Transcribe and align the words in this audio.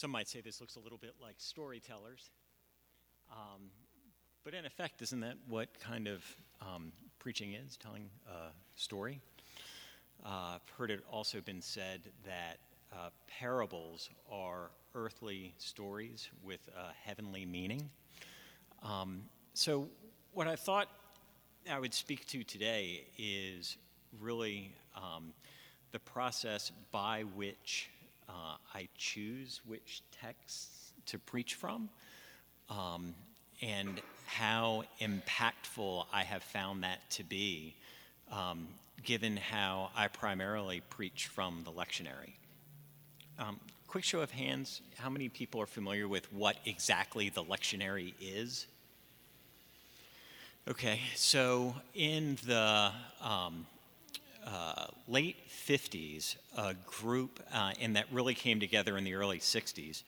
Some 0.00 0.12
might 0.12 0.28
say 0.30 0.40
this 0.40 0.62
looks 0.62 0.76
a 0.76 0.80
little 0.80 0.96
bit 0.96 1.16
like 1.22 1.34
storytellers. 1.36 2.30
Um, 3.30 3.68
but 4.44 4.54
in 4.54 4.64
effect, 4.64 5.02
isn't 5.02 5.20
that 5.20 5.34
what 5.46 5.68
kind 5.78 6.08
of 6.08 6.24
um, 6.62 6.90
preaching 7.18 7.52
is, 7.52 7.76
telling 7.76 8.08
a 8.26 8.48
story? 8.80 9.20
Uh, 10.24 10.54
I've 10.54 10.68
heard 10.78 10.90
it 10.90 11.04
also 11.12 11.42
been 11.42 11.60
said 11.60 12.00
that 12.24 12.56
uh, 12.90 13.10
parables 13.28 14.08
are 14.32 14.70
earthly 14.94 15.52
stories 15.58 16.30
with 16.42 16.66
a 16.74 16.94
heavenly 17.06 17.44
meaning. 17.44 17.90
Um, 18.82 19.24
so, 19.52 19.86
what 20.32 20.48
I 20.48 20.56
thought 20.56 20.88
I 21.70 21.78
would 21.78 21.92
speak 21.92 22.24
to 22.28 22.42
today 22.42 23.04
is 23.18 23.76
really 24.18 24.72
um, 24.96 25.34
the 25.92 25.98
process 25.98 26.72
by 26.90 27.24
which 27.34 27.90
uh, 28.30 28.56
I 28.74 28.88
choose 28.96 29.60
which 29.66 30.02
texts 30.22 30.92
to 31.06 31.18
preach 31.18 31.54
from, 31.54 31.88
um, 32.68 33.14
and 33.60 34.00
how 34.26 34.84
impactful 35.00 36.06
I 36.12 36.22
have 36.22 36.42
found 36.42 36.84
that 36.84 36.98
to 37.10 37.24
be, 37.24 37.74
um, 38.30 38.68
given 39.02 39.36
how 39.36 39.90
I 39.96 40.08
primarily 40.08 40.82
preach 40.88 41.26
from 41.26 41.62
the 41.64 41.72
lectionary. 41.72 42.34
Um, 43.38 43.58
quick 43.88 44.04
show 44.04 44.20
of 44.20 44.30
hands 44.30 44.82
how 44.98 45.10
many 45.10 45.28
people 45.28 45.60
are 45.60 45.66
familiar 45.66 46.06
with 46.06 46.32
what 46.32 46.56
exactly 46.64 47.28
the 47.28 47.42
lectionary 47.42 48.14
is? 48.20 48.66
Okay, 50.68 51.00
so 51.16 51.74
in 51.94 52.38
the 52.46 52.92
um, 53.20 53.66
uh, 54.46 54.86
late 55.08 55.36
50s, 55.48 56.36
a 56.56 56.74
group, 56.86 57.40
uh, 57.52 57.72
and 57.80 57.96
that 57.96 58.06
really 58.10 58.34
came 58.34 58.60
together 58.60 58.96
in 58.96 59.04
the 59.04 59.14
early 59.14 59.38
60s, 59.38 60.02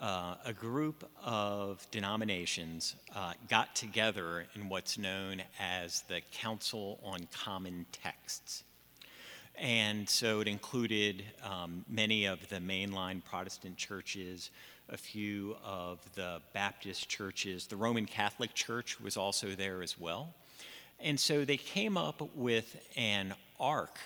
uh, 0.00 0.34
a 0.44 0.52
group 0.52 1.08
of 1.24 1.86
denominations 1.90 2.96
uh, 3.14 3.32
got 3.48 3.74
together 3.74 4.46
in 4.54 4.68
what's 4.68 4.98
known 4.98 5.42
as 5.58 6.02
the 6.08 6.20
Council 6.32 6.98
on 7.02 7.26
Common 7.32 7.86
Texts. 7.92 8.64
And 9.58 10.06
so 10.08 10.40
it 10.40 10.48
included 10.48 11.24
um, 11.42 11.84
many 11.88 12.26
of 12.26 12.46
the 12.50 12.56
mainline 12.56 13.24
Protestant 13.24 13.78
churches, 13.78 14.50
a 14.90 14.98
few 14.98 15.56
of 15.64 15.98
the 16.14 16.42
Baptist 16.52 17.08
churches. 17.08 17.66
The 17.66 17.76
Roman 17.76 18.04
Catholic 18.04 18.52
Church 18.54 19.00
was 19.00 19.16
also 19.16 19.54
there 19.54 19.82
as 19.82 19.98
well. 19.98 20.34
And 21.00 21.18
so 21.18 21.44
they 21.44 21.56
came 21.56 21.96
up 21.96 22.22
with 22.34 22.76
an 22.96 23.34
arc 23.58 23.98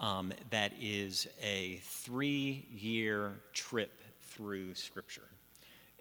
um, 0.00 0.32
that 0.50 0.72
is 0.80 1.28
a 1.42 1.80
three 1.82 2.66
year 2.70 3.32
trip 3.52 3.92
through 4.20 4.74
Scripture. 4.74 5.28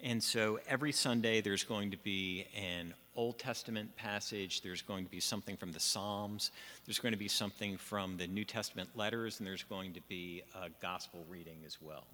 And 0.01 0.21
so 0.21 0.59
every 0.67 0.91
Sunday 0.91 1.39
there's 1.41 1.63
going 1.63 1.91
to 1.91 1.97
be 1.97 2.45
an 2.55 2.93
Old 3.15 3.37
Testament 3.39 3.95
passage, 3.95 4.61
there's 4.61 4.81
going 4.81 5.05
to 5.05 5.11
be 5.11 5.19
something 5.19 5.55
from 5.55 5.71
the 5.71 5.79
Psalms, 5.79 6.51
there's 6.85 6.99
going 6.99 7.13
to 7.13 7.19
be 7.19 7.27
something 7.27 7.77
from 7.77 8.17
the 8.17 8.27
New 8.27 8.43
Testament 8.43 8.89
letters, 8.95 9.39
and 9.39 9.47
there's 9.47 9.63
going 9.63 9.93
to 9.93 10.01
be 10.09 10.41
a 10.61 10.69
gospel 10.81 11.23
reading 11.29 11.57
as 11.65 11.77
well. 11.79 12.05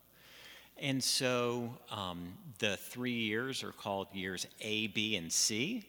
And 0.78 1.04
so 1.04 1.74
um, 1.90 2.34
the 2.60 2.78
three 2.78 3.12
years 3.12 3.64
are 3.64 3.72
called 3.72 4.08
years 4.14 4.46
A, 4.62 4.88
B, 4.88 5.16
and 5.16 5.32
C. 5.32 5.84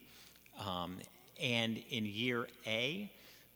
Um, 0.65 0.99
and 1.41 1.83
in 1.91 2.05
year 2.07 2.49
A, 2.67 3.11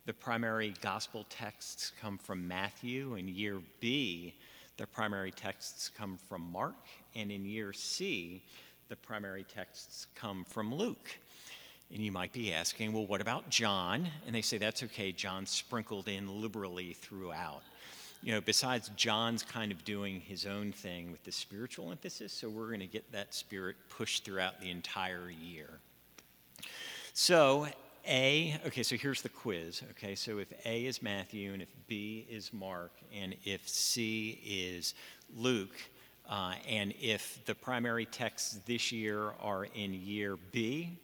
the 0.06 0.12
primary 0.12 0.75
gospel 0.82 1.25
texts 1.31 1.92
come 2.00 2.19
from 2.19 2.47
Matthew. 2.47 3.15
In 3.15 3.26
year 3.26 3.60
B, 3.81 4.34
the 4.76 4.87
primary 4.87 5.31
texts 5.31 5.88
come 5.88 6.19
from 6.28 6.42
Mark. 6.53 6.76
And 7.15 7.32
in 7.32 7.47
year 7.47 7.72
C, 7.72 8.42
the 8.88 8.97
primary 8.97 9.44
texts 9.44 10.06
come 10.15 10.44
from 10.44 10.75
Luke. 10.75 11.10
And 11.92 12.03
you 12.03 12.12
might 12.12 12.32
be 12.32 12.53
asking, 12.53 12.92
well, 12.92 13.06
what 13.06 13.20
about 13.20 13.48
John? 13.48 14.06
And 14.26 14.34
they 14.34 14.42
say 14.42 14.59
that's 14.59 14.82
okay, 14.82 15.12
John 15.12 15.47
sprinkled 15.47 16.09
in 16.09 16.42
liberally 16.42 16.92
throughout. 16.92 17.62
You 18.22 18.32
know, 18.32 18.41
besides 18.41 18.91
John's 18.97 19.42
kind 19.42 19.71
of 19.71 19.84
doing 19.84 20.21
his 20.21 20.44
own 20.44 20.72
thing 20.72 21.12
with 21.12 21.25
the 21.25 21.32
spiritual 21.32 21.91
emphasis, 21.91 22.32
so 22.32 22.48
we're 22.48 22.69
going 22.69 22.81
to 22.81 22.86
get 22.86 23.10
that 23.12 23.34
spirit 23.34 23.76
pushed 23.88 24.25
throughout 24.25 24.60
the 24.60 24.71
entire 24.71 25.31
year. 25.31 25.78
So, 27.12 27.69
A, 28.06 28.59
okay, 28.66 28.82
so 28.82 28.97
here's 28.97 29.22
the 29.22 29.28
quiz. 29.28 29.82
Okay, 29.92 30.15
so 30.15 30.38
if 30.38 30.53
A 30.65 30.87
is 30.87 31.03
Matthew, 31.03 31.53
and 31.53 31.62
if 31.62 31.69
B 31.87 32.26
is 32.31 32.53
Mark, 32.53 32.92
and 33.15 33.34
if 33.44 33.69
C 33.69 34.41
is 34.44 34.94
Luke, 35.37 35.76
uh, 36.28 36.54
and 36.69 36.94
if 37.00 37.44
the 37.47 37.54
primary 37.54 38.06
texts 38.06 38.60
this 38.66 38.92
year 38.92 39.32
are 39.41 39.66
in 39.75 39.94
year 39.94 40.37
B, 40.53 40.98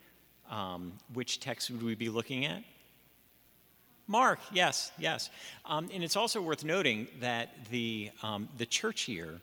um, 0.50 0.92
which 1.14 1.40
text 1.40 1.70
would 1.70 1.82
we 1.82 1.94
be 1.94 2.08
looking 2.08 2.44
at? 2.44 2.62
Mark, 4.06 4.40
yes, 4.52 4.90
yes. 4.98 5.30
Um, 5.64 5.88
and 5.94 6.02
it's 6.02 6.16
also 6.16 6.42
worth 6.42 6.64
noting 6.64 7.06
that 7.20 7.50
the, 7.70 8.10
um, 8.22 8.48
the 8.58 8.66
church 8.66 9.06
year 9.06 9.40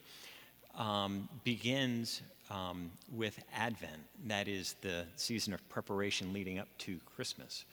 um, 0.75 1.29
begins 1.43 2.21
um, 2.49 2.91
with 3.11 3.39
Advent, 3.55 4.01
that 4.25 4.47
is 4.47 4.75
the 4.81 5.05
season 5.15 5.53
of 5.53 5.67
preparation 5.69 6.33
leading 6.33 6.59
up 6.59 6.67
to 6.79 6.99
Christmas, 7.15 7.65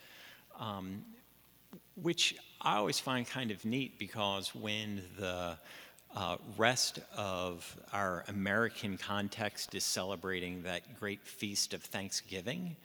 um, 0.59 1.03
which 2.01 2.35
I 2.61 2.77
always 2.77 2.99
find 2.99 3.27
kind 3.27 3.51
of 3.51 3.63
neat 3.65 3.97
because 3.99 4.53
when 4.55 5.01
the 5.17 5.57
uh, 6.15 6.37
rest 6.57 6.99
of 7.17 7.75
our 7.91 8.23
American 8.27 8.97
context 8.97 9.75
is 9.75 9.83
celebrating 9.83 10.63
that 10.63 10.99
great 10.99 11.25
feast 11.25 11.73
of 11.73 11.83
Thanksgiving, 11.83 12.75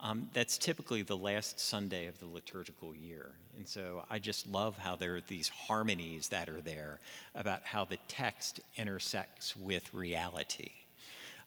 um, 0.00 0.30
that's 0.32 0.58
typically 0.58 1.02
the 1.02 1.16
last 1.16 1.58
Sunday 1.58 2.06
of 2.06 2.18
the 2.20 2.26
liturgical 2.26 2.94
year. 2.94 3.32
And 3.56 3.66
so 3.66 4.04
I 4.08 4.18
just 4.18 4.46
love 4.46 4.78
how 4.78 4.94
there 4.94 5.16
are 5.16 5.20
these 5.26 5.48
harmonies 5.48 6.28
that 6.28 6.48
are 6.48 6.60
there 6.60 7.00
about 7.34 7.64
how 7.64 7.84
the 7.84 7.98
text 8.06 8.60
intersects 8.76 9.56
with 9.56 9.92
reality. 9.92 10.70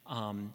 Um, 0.07 0.53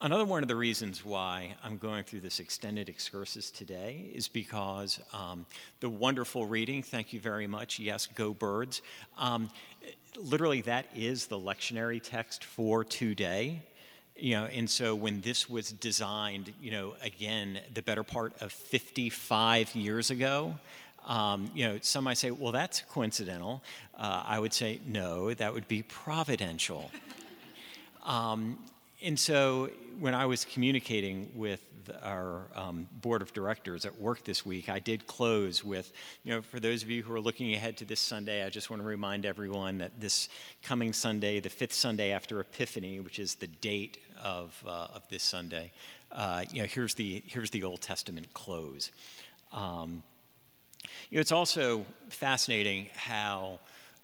another 0.00 0.24
one 0.24 0.42
of 0.42 0.48
the 0.48 0.56
reasons 0.56 1.04
why 1.04 1.54
I'm 1.64 1.78
going 1.78 2.04
through 2.04 2.20
this 2.20 2.40
extended 2.40 2.88
excursus 2.88 3.50
today 3.50 4.10
is 4.14 4.28
because 4.28 5.00
um, 5.12 5.46
the 5.80 5.88
wonderful 5.88 6.46
reading, 6.46 6.82
thank 6.82 7.12
you 7.12 7.20
very 7.20 7.46
much, 7.46 7.78
yes, 7.78 8.06
go 8.06 8.34
birds. 8.34 8.82
Um, 9.18 9.50
literally, 10.16 10.60
that 10.62 10.86
is 10.94 11.26
the 11.26 11.38
lectionary 11.38 12.00
text 12.02 12.44
for 12.44 12.84
today. 12.84 13.62
You 14.18 14.36
know, 14.36 14.44
and 14.46 14.68
so 14.68 14.94
when 14.94 15.20
this 15.20 15.48
was 15.50 15.72
designed, 15.72 16.52
you 16.60 16.70
know, 16.70 16.94
again, 17.02 17.60
the 17.74 17.82
better 17.82 18.02
part 18.02 18.32
of 18.40 18.50
55 18.50 19.74
years 19.74 20.10
ago, 20.10 20.54
um, 21.06 21.50
you 21.54 21.68
know, 21.68 21.78
some 21.82 22.04
might 22.04 22.18
say, 22.18 22.30
well, 22.30 22.52
that's 22.52 22.80
coincidental. 22.80 23.62
Uh, 23.96 24.24
I 24.26 24.38
would 24.38 24.52
say, 24.52 24.80
no, 24.86 25.32
that 25.34 25.54
would 25.54 25.68
be 25.68 25.82
providential. 25.82 26.90
Um, 28.06 28.58
and 29.02 29.18
so 29.18 29.68
when 29.98 30.14
I 30.14 30.26
was 30.26 30.44
communicating 30.44 31.30
with 31.34 31.60
our 32.02 32.42
um, 32.54 32.88
board 33.00 33.20
of 33.20 33.32
directors 33.32 33.84
at 33.84 34.00
work 34.00 34.24
this 34.24 34.46
week, 34.46 34.68
I 34.68 34.78
did 34.78 35.06
close 35.06 35.64
with, 35.64 35.92
you 36.24 36.32
know, 36.32 36.42
for 36.42 36.60
those 36.60 36.82
of 36.82 36.90
you 36.90 37.02
who 37.02 37.12
are 37.12 37.20
looking 37.20 37.52
ahead 37.54 37.76
to 37.78 37.84
this 37.84 38.00
Sunday, 38.00 38.44
I 38.44 38.48
just 38.48 38.70
want 38.70 38.80
to 38.82 38.86
remind 38.86 39.26
everyone 39.26 39.78
that 39.78 40.00
this 40.00 40.28
coming 40.62 40.92
Sunday, 40.92 41.40
the 41.40 41.50
fifth 41.50 41.72
Sunday 41.72 42.12
after 42.12 42.40
Epiphany, 42.40 43.00
which 43.00 43.18
is 43.18 43.34
the 43.34 43.46
date 43.48 43.98
of, 44.22 44.60
uh, 44.66 44.88
of 44.94 45.02
this 45.10 45.22
Sunday, 45.22 45.72
uh, 46.12 46.44
you 46.50 46.62
know, 46.62 46.66
here's 46.66 46.94
the, 46.94 47.22
here's 47.26 47.50
the 47.50 47.64
Old 47.64 47.80
Testament 47.80 48.32
close. 48.32 48.92
Um, 49.52 50.02
you 51.10 51.16
know, 51.16 51.20
it's 51.20 51.32
also 51.32 51.84
fascinating 52.08 52.88
how 52.94 53.58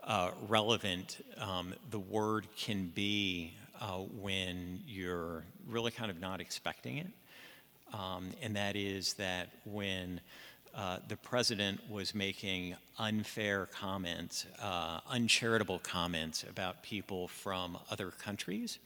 uh, 0.05 0.33
relevant 0.49 1.25
um, 1.39 1.75
the 1.91 1.99
word 1.99 2.49
can 2.57 2.89
be 2.89 3.55
uh, 3.81 3.99
when 4.21 4.81
you're 4.87 5.45
really 5.69 5.91
kind 5.91 6.11
of 6.11 6.21
not 6.21 6.41
expecting 6.41 6.99
it. 6.99 7.09
Um, 7.93 8.31
and 8.43 8.57
that 8.57 8.77
is 8.77 9.15
that 9.15 9.51
when 9.65 10.21
uh, 10.75 10.99
the 11.09 11.17
president 11.17 11.81
was 11.91 12.15
making 12.15 12.75
unfair 12.99 13.67
comments, 13.67 14.47
uh, 14.63 15.01
uncharitable 15.11 15.79
comments 15.81 16.45
about 16.49 16.83
people 16.83 17.29
from 17.29 17.77
other 17.91 18.11
countries, 18.11 18.79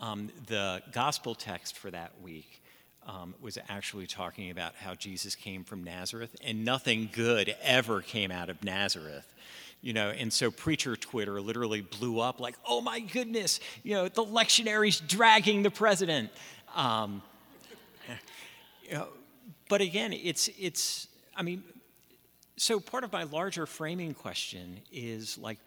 um, 0.00 0.30
the 0.46 0.82
gospel 0.92 1.34
text 1.34 1.78
for 1.78 1.90
that 1.90 2.12
week 2.20 2.60
um, 3.06 3.34
was 3.40 3.58
actually 3.68 4.06
talking 4.06 4.50
about 4.50 4.74
how 4.74 4.94
Jesus 4.94 5.34
came 5.34 5.62
from 5.62 5.84
Nazareth, 5.84 6.34
and 6.44 6.64
nothing 6.64 7.08
good 7.12 7.54
ever 7.62 8.00
came 8.00 8.30
out 8.30 8.48
of 8.50 8.64
Nazareth 8.64 9.26
you 9.82 9.92
know 9.92 10.10
and 10.10 10.32
so 10.32 10.50
preacher 10.50 10.96
twitter 10.96 11.40
literally 11.40 11.80
blew 11.80 12.20
up 12.20 12.40
like 12.40 12.54
oh 12.68 12.80
my 12.80 13.00
goodness 13.00 13.60
you 13.82 13.94
know 13.94 14.08
the 14.08 14.24
lectionary's 14.24 15.00
dragging 15.00 15.62
the 15.62 15.70
president 15.70 16.30
um, 16.74 17.22
you 18.84 18.94
know, 18.94 19.08
but 19.68 19.80
again 19.80 20.12
it's 20.12 20.48
it's 20.58 21.08
i 21.36 21.42
mean 21.42 21.62
so 22.56 22.78
part 22.78 23.04
of 23.04 23.12
my 23.12 23.22
larger 23.24 23.66
framing 23.66 24.12
question 24.12 24.80
is 24.92 25.38
like 25.38 25.58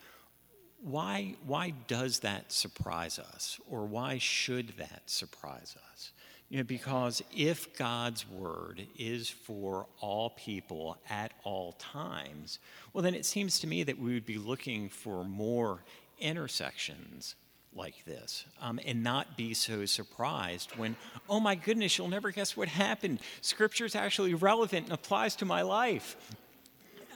why, 0.83 1.35
why 1.45 1.73
does 1.87 2.19
that 2.19 2.51
surprise 2.51 3.17
us? 3.17 3.59
Or 3.69 3.85
why 3.85 4.17
should 4.17 4.73
that 4.77 5.03
surprise 5.05 5.77
us? 5.93 6.11
You 6.53 6.59
know, 6.59 6.65
because 6.65 7.23
if 7.35 7.75
God's 7.75 8.29
word 8.29 8.85
is 8.95 9.27
for 9.27 9.87
all 9.99 10.29
people 10.29 10.99
at 11.09 11.31
all 11.43 11.71
times, 11.79 12.59
well, 12.93 13.01
then 13.01 13.15
it 13.15 13.25
seems 13.25 13.59
to 13.61 13.65
me 13.65 13.81
that 13.81 13.97
we 13.97 14.13
would 14.13 14.27
be 14.27 14.37
looking 14.37 14.87
for 14.87 15.23
more 15.23 15.79
intersections 16.19 17.33
like 17.73 18.05
this 18.05 18.45
um, 18.61 18.79
and 18.85 19.01
not 19.01 19.35
be 19.35 19.55
so 19.55 19.85
surprised 19.85 20.69
when, 20.77 20.95
oh 21.27 21.39
my 21.39 21.55
goodness, 21.55 21.97
you'll 21.97 22.07
never 22.07 22.29
guess 22.29 22.55
what 22.55 22.67
happened. 22.67 23.17
Scripture 23.41 23.85
is 23.85 23.95
actually 23.95 24.35
relevant 24.35 24.83
and 24.85 24.93
applies 24.93 25.35
to 25.37 25.45
my 25.45 25.63
life. 25.63 26.15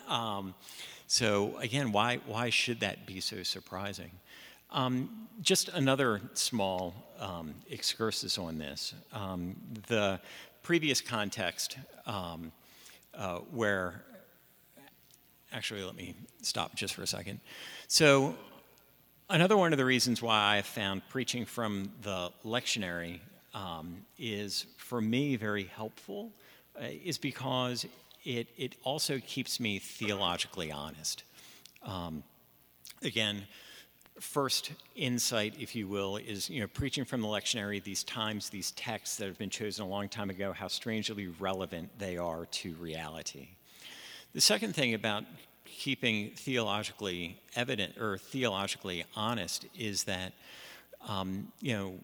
Um, 0.07 0.55
so, 1.05 1.55
again, 1.57 1.91
why, 1.91 2.21
why 2.25 2.49
should 2.49 2.79
that 2.79 3.05
be 3.05 3.19
so 3.19 3.43
surprising? 3.43 4.09
Um, 4.71 5.27
just 5.41 5.69
another 5.69 6.21
small 6.33 6.93
um, 7.19 7.55
excursus 7.69 8.37
on 8.37 8.57
this. 8.57 8.93
Um, 9.13 9.55
the 9.87 10.19
previous 10.61 10.99
context 10.99 11.77
um, 12.05 12.51
uh, 13.13 13.39
where, 13.51 14.03
actually, 15.53 15.83
let 15.83 15.95
me 15.95 16.15
stop 16.41 16.75
just 16.75 16.93
for 16.93 17.03
a 17.03 17.07
second. 17.07 17.39
So, 17.87 18.35
another 19.29 19.55
one 19.55 19.71
of 19.71 19.77
the 19.77 19.85
reasons 19.85 20.21
why 20.21 20.57
I 20.57 20.61
found 20.61 21.01
preaching 21.09 21.45
from 21.45 21.91
the 22.01 22.31
lectionary 22.43 23.19
um, 23.53 24.05
is, 24.19 24.65
for 24.77 24.99
me, 24.99 25.35
very 25.37 25.63
helpful, 25.63 26.31
uh, 26.79 26.85
is 27.03 27.17
because 27.17 27.85
it, 28.25 28.47
it 28.57 28.75
also 28.83 29.19
keeps 29.19 29.59
me 29.59 29.79
theologically 29.79 30.71
honest. 30.71 31.23
Um, 31.83 32.23
again, 33.01 33.43
first 34.19 34.71
insight, 34.95 35.55
if 35.59 35.75
you 35.75 35.87
will, 35.87 36.17
is 36.17 36.49
you 36.49 36.61
know 36.61 36.67
preaching 36.67 37.05
from 37.05 37.21
the 37.21 37.27
lectionary. 37.27 37.83
These 37.83 38.03
times, 38.03 38.49
these 38.49 38.71
texts 38.71 39.17
that 39.17 39.25
have 39.27 39.37
been 39.37 39.49
chosen 39.49 39.85
a 39.85 39.87
long 39.87 40.09
time 40.09 40.29
ago, 40.29 40.53
how 40.53 40.67
strangely 40.67 41.27
relevant 41.39 41.89
they 41.99 42.17
are 42.17 42.45
to 42.45 42.73
reality. 42.75 43.49
The 44.33 44.41
second 44.41 44.75
thing 44.75 44.93
about 44.93 45.23
keeping 45.65 46.31
theologically 46.31 47.39
evident 47.55 47.97
or 47.97 48.17
theologically 48.17 49.03
honest 49.15 49.65
is 49.77 50.05
that 50.05 50.33
um, 51.07 51.51
you 51.61 51.73
know 51.73 51.99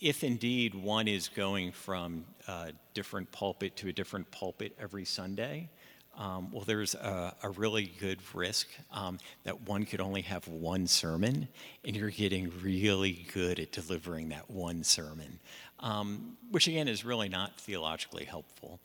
if 0.00 0.24
indeed 0.24 0.74
one 0.74 1.06
is 1.06 1.28
going 1.28 1.70
from 1.70 2.24
a 2.48 2.72
different 2.92 3.30
pulpit 3.30 3.76
to 3.76 3.88
a 3.88 3.92
different 3.92 4.28
pulpit 4.32 4.76
every 4.80 5.04
Sunday, 5.04 5.68
um, 6.16 6.50
well, 6.52 6.64
there's 6.66 6.94
a, 6.94 7.34
a, 7.42 7.50
really 7.50 7.90
good 7.98 8.18
risk 8.34 8.68
um, 8.90 9.18
that 9.44 9.62
one 9.62 9.84
could 9.86 10.00
only 10.00 10.20
have 10.22 10.46
one 10.46 10.86
sermon, 10.86 11.48
and 11.84 11.96
you're 11.96 12.10
getting 12.10 12.52
really 12.62 13.26
good 13.32 13.58
at 13.58 13.72
delivering 13.72 14.28
that 14.28 14.50
one 14.50 14.84
sermon, 14.84 15.40
um, 15.80 16.36
which 16.50 16.68
again 16.68 16.86
is 16.86 17.02
really 17.02 17.30
not 17.30 17.58
theologically 17.58 18.24
helpful. 18.24 18.78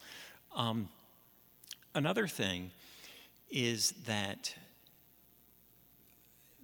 Um, 0.55 0.87
another 1.93 2.27
thing 2.27 2.71
is 3.49 3.91
that 4.05 4.53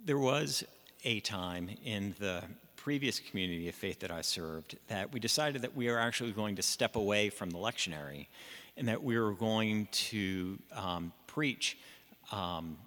there 0.05 0.17
was 0.17 0.63
a 1.03 1.19
time 1.19 1.69
in 1.83 2.15
the 2.19 2.41
previous 2.77 3.19
community 3.19 3.69
of 3.69 3.75
faith 3.75 3.99
that 3.99 4.11
I 4.11 4.21
served 4.21 4.77
that 4.87 5.13
we 5.13 5.19
decided 5.19 5.61
that 5.61 5.75
we 5.75 5.87
are 5.89 5.97
actually 5.97 6.31
going 6.31 6.55
to 6.57 6.61
step 6.61 6.95
away 6.95 7.29
from 7.29 7.49
the 7.49 7.57
lectionary 7.57 8.27
and 8.77 8.87
that 8.87 9.03
we 9.03 9.17
were 9.17 9.33
going 9.33 9.87
to 9.91 10.57
um, 10.73 11.11
preach 11.27 11.77
um, 12.31 12.77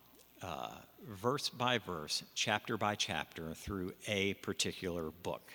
uh, 0.43 0.71
verse 1.09 1.49
by 1.49 1.79
verse, 1.79 2.23
chapter 2.35 2.77
by 2.77 2.94
chapter, 2.94 3.55
through 3.55 3.93
a 4.09 4.35
particular 4.35 5.11
book. 5.23 5.53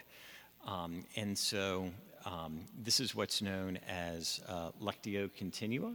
Um, 0.66 1.06
and 1.16 1.38
so 1.38 1.90
um, 2.26 2.62
this 2.82 3.00
is 3.00 3.16
what's 3.16 3.42
known 3.42 3.80
as 3.88 4.42
uh, 4.48 4.70
Lectio 4.82 5.30
Continua. 5.36 5.94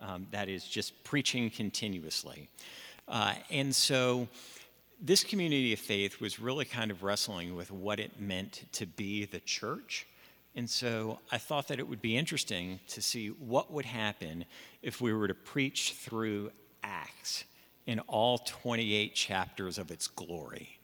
Um, 0.00 0.26
that 0.30 0.48
is 0.48 0.64
just 0.64 1.02
preaching 1.04 1.50
continuously. 1.50 2.48
Uh, 3.06 3.34
and 3.50 3.74
so 3.74 4.28
this 5.00 5.24
community 5.24 5.72
of 5.72 5.78
faith 5.78 6.20
was 6.20 6.38
really 6.38 6.64
kind 6.64 6.90
of 6.90 7.02
wrestling 7.02 7.54
with 7.54 7.70
what 7.70 8.00
it 8.00 8.20
meant 8.20 8.64
to 8.72 8.86
be 8.86 9.24
the 9.24 9.40
church 9.40 10.06
and 10.56 10.68
so 10.68 11.20
I 11.30 11.38
thought 11.38 11.68
that 11.68 11.78
it 11.78 11.88
would 11.88 12.02
be 12.02 12.16
interesting 12.16 12.80
to 12.88 13.00
see 13.00 13.28
what 13.28 13.72
would 13.72 13.84
happen 13.84 14.44
if 14.82 15.00
we 15.00 15.12
were 15.12 15.28
to 15.28 15.34
preach 15.34 15.92
through 15.92 16.50
Acts 16.82 17.44
in 17.86 18.00
all 18.00 18.38
28 18.38 19.14
chapters 19.14 19.78
of 19.78 19.90
its 19.90 20.08
glory. 20.08 20.78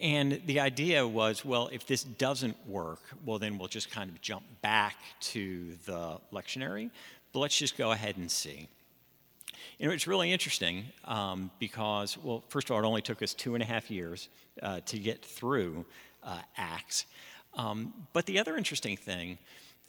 And 0.00 0.40
the 0.46 0.60
idea 0.60 1.06
was 1.06 1.44
well, 1.44 1.68
if 1.72 1.86
this 1.86 2.04
doesn't 2.04 2.56
work, 2.66 3.00
well, 3.24 3.38
then 3.38 3.58
we'll 3.58 3.68
just 3.68 3.90
kind 3.90 4.08
of 4.08 4.20
jump 4.20 4.44
back 4.62 4.96
to 5.20 5.72
the 5.86 6.18
lectionary, 6.32 6.90
but 7.32 7.40
let's 7.40 7.58
just 7.58 7.76
go 7.76 7.90
ahead 7.90 8.16
and 8.16 8.30
see. 8.30 8.68
You 9.78 9.86
know, 9.86 9.92
it's 9.92 10.06
really 10.06 10.32
interesting 10.32 10.84
um, 11.04 11.50
because, 11.58 12.16
well, 12.18 12.44
first 12.48 12.68
of 12.68 12.74
all, 12.74 12.82
it 12.82 12.86
only 12.86 13.02
took 13.02 13.22
us 13.22 13.34
two 13.34 13.54
and 13.54 13.62
a 13.62 13.66
half 13.66 13.90
years 13.90 14.28
uh, 14.62 14.80
to 14.86 14.98
get 14.98 15.24
through 15.24 15.84
uh, 16.22 16.38
Acts. 16.56 17.06
Um, 17.58 17.92
but 18.12 18.24
the 18.26 18.38
other 18.38 18.56
interesting 18.56 18.96
thing 18.96 19.38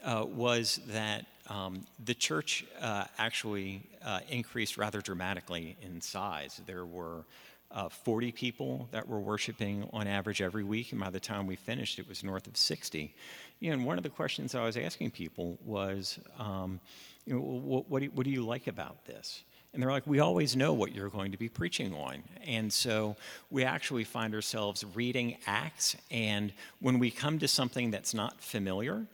uh, 0.04 0.25
was 0.27 0.81
that 0.88 1.25
um, 1.48 1.86
the 2.04 2.13
church 2.13 2.66
uh, 2.81 3.06
actually 3.18 3.83
uh, 4.04 4.19
increased 4.30 4.77
rather 4.77 5.01
dramatically 5.01 5.77
in 5.81 6.01
size. 6.01 6.62
There 6.66 6.86
were 6.86 7.25
uh, 7.71 7.89
40 7.89 8.31
people 8.31 8.88
that 8.92 9.07
were 9.07 9.19
worshiping 9.19 9.88
on 9.94 10.07
average 10.07 10.42
every 10.42 10.63
week, 10.63 10.92
and 10.92 11.00
by 11.00 11.12
the 11.12 11.19
time 11.19 11.45
we 11.45 11.56
finished, 11.56 12.00
it 12.00 12.07
was 12.07 12.24
north 12.24 12.48
of 12.48 12.57
60. 12.57 13.13
You 13.60 13.69
know, 13.69 13.74
and 13.75 13.86
one 13.86 13.98
of 13.98 14.04
the 14.04 14.10
questions 14.10 14.56
I 14.56 14.63
was 14.63 14.75
asking 14.75 15.12
people 15.12 15.60
was, 15.63 16.19
um, 16.39 16.80
you 17.25 17.36
know, 17.36 17.42
what, 17.42 17.89
what, 17.89 18.00
do 18.00 18.06
you, 18.06 18.12
what 18.12 18.24
do 18.24 18.31
you 18.31 18.44
like 18.44 18.68
about 18.68 19.06
this? 19.06 19.44
And 19.73 19.83
they're 19.83 19.92
like, 19.92 20.07
we 20.07 20.19
always 20.19 20.56
know 20.56 20.73
what 20.73 20.95
you're 20.95 21.09
going 21.09 21.31
to 21.31 21.38
be 21.38 21.47
preaching 21.47 21.94
on. 21.94 22.23
And 22.47 22.73
so 22.73 23.16
we 23.52 23.64
actually 23.64 24.04
find 24.04 24.33
ourselves 24.33 24.83
reading 24.95 25.38
Acts, 25.45 25.95
and 26.09 26.52
when 26.80 26.97
we 26.97 27.11
come 27.11 27.38
to 27.40 27.47
something 27.47 27.92
that's 27.92 28.14
not 28.14 28.42
familiar, 28.42 29.06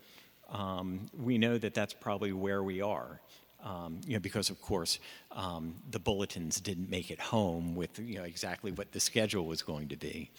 um, 0.50 1.02
we 1.22 1.38
know 1.38 1.58
that 1.58 1.74
that's 1.74 1.94
probably 1.94 2.32
where 2.32 2.64
we 2.64 2.82
are. 2.82 3.20
Um, 3.64 4.00
you 4.06 4.14
know, 4.14 4.20
because 4.20 4.52
of 4.52 4.62
course 4.62 5.00
um, 5.32 5.74
the 5.90 5.98
bulletins 5.98 6.62
didn't 6.62 6.88
make 6.90 7.10
it 7.10 7.20
home 7.20 7.76
with 7.76 7.98
you 7.98 8.20
know 8.20 8.24
exactly 8.24 8.72
what 8.72 8.92
the 8.92 9.00
schedule 9.00 9.48
was 9.48 9.64
going 9.64 9.88
to 9.88 9.98
be. 9.98 10.30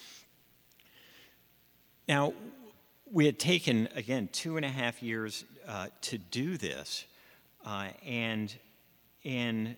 Now, 2.09 2.35
we 3.11 3.27
had 3.27 3.41
taken 3.41 3.89
again 3.97 4.29
two 4.31 4.57
and 4.57 4.65
a 4.65 4.69
half 4.69 5.03
years 5.03 5.45
uh, 5.67 5.89
to 6.03 6.19
do 6.19 6.57
this, 6.57 7.05
uh, 7.65 7.89
and 8.07 8.55
in 9.25 9.77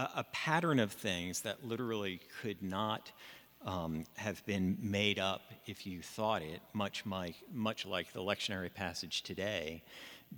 a, 0.00 0.20
a 0.20 0.24
pattern 0.32 0.78
of 0.78 0.92
things 0.92 1.42
that 1.42 1.66
literally 1.66 2.20
could 2.40 2.62
not 2.62 3.10
um, 3.64 4.04
have 4.16 4.44
been 4.46 4.78
made 4.80 5.18
up 5.18 5.42
if 5.66 5.86
you 5.86 6.00
thought 6.00 6.42
it, 6.42 6.60
much, 6.72 7.04
like, 7.06 7.36
much 7.52 7.84
like 7.84 8.12
the 8.12 8.20
lectionary 8.20 8.72
passage 8.72 9.22
today 9.22 9.82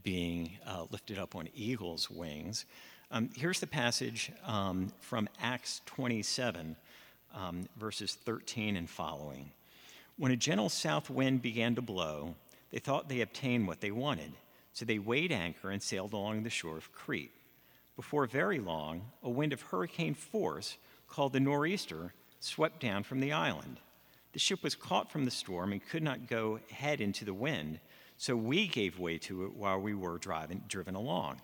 being 0.02 0.58
uh, 0.66 0.86
lifted 0.90 1.18
up 1.18 1.36
on 1.36 1.48
eagle's 1.54 2.10
wings. 2.10 2.64
Um, 3.10 3.30
here's 3.34 3.60
the 3.60 3.66
passage 3.66 4.32
um, 4.44 4.90
from 5.00 5.28
Acts 5.40 5.82
27, 5.86 6.76
um, 7.34 7.68
verses 7.76 8.14
13 8.14 8.76
and 8.76 8.88
following. 8.88 9.52
When 10.16 10.32
a 10.32 10.36
gentle 10.36 10.68
south 10.68 11.10
wind 11.10 11.42
began 11.42 11.74
to 11.74 11.82
blow, 11.82 12.34
they 12.70 12.78
thought 12.78 13.08
they 13.08 13.20
obtained 13.20 13.68
what 13.68 13.80
they 13.80 13.90
wanted, 13.90 14.32
so 14.72 14.84
they 14.84 14.98
weighed 14.98 15.30
anchor 15.30 15.70
and 15.70 15.82
sailed 15.82 16.14
along 16.14 16.42
the 16.42 16.50
shore 16.50 16.78
of 16.78 16.90
Crete. 16.92 17.32
Before 17.96 18.26
very 18.26 18.58
long, 18.58 19.02
a 19.22 19.30
wind 19.30 19.52
of 19.52 19.60
hurricane 19.60 20.14
force 20.14 20.76
called 21.08 21.32
the 21.32 21.40
nor'easter 21.40 22.14
swept 22.40 22.80
down 22.80 23.02
from 23.02 23.20
the 23.20 23.32
island. 23.32 23.78
The 24.32 24.38
ship 24.38 24.62
was 24.62 24.74
caught 24.74 25.12
from 25.12 25.24
the 25.24 25.30
storm 25.30 25.72
and 25.72 25.86
could 25.86 26.02
not 26.02 26.26
go 26.26 26.58
head 26.70 27.00
into 27.00 27.24
the 27.24 27.34
wind, 27.34 27.80
so 28.16 28.34
we 28.34 28.66
gave 28.66 28.98
way 28.98 29.18
to 29.18 29.44
it 29.44 29.54
while 29.54 29.78
we 29.78 29.94
were 29.94 30.16
driving, 30.16 30.62
driven 30.68 30.94
along. 30.94 31.40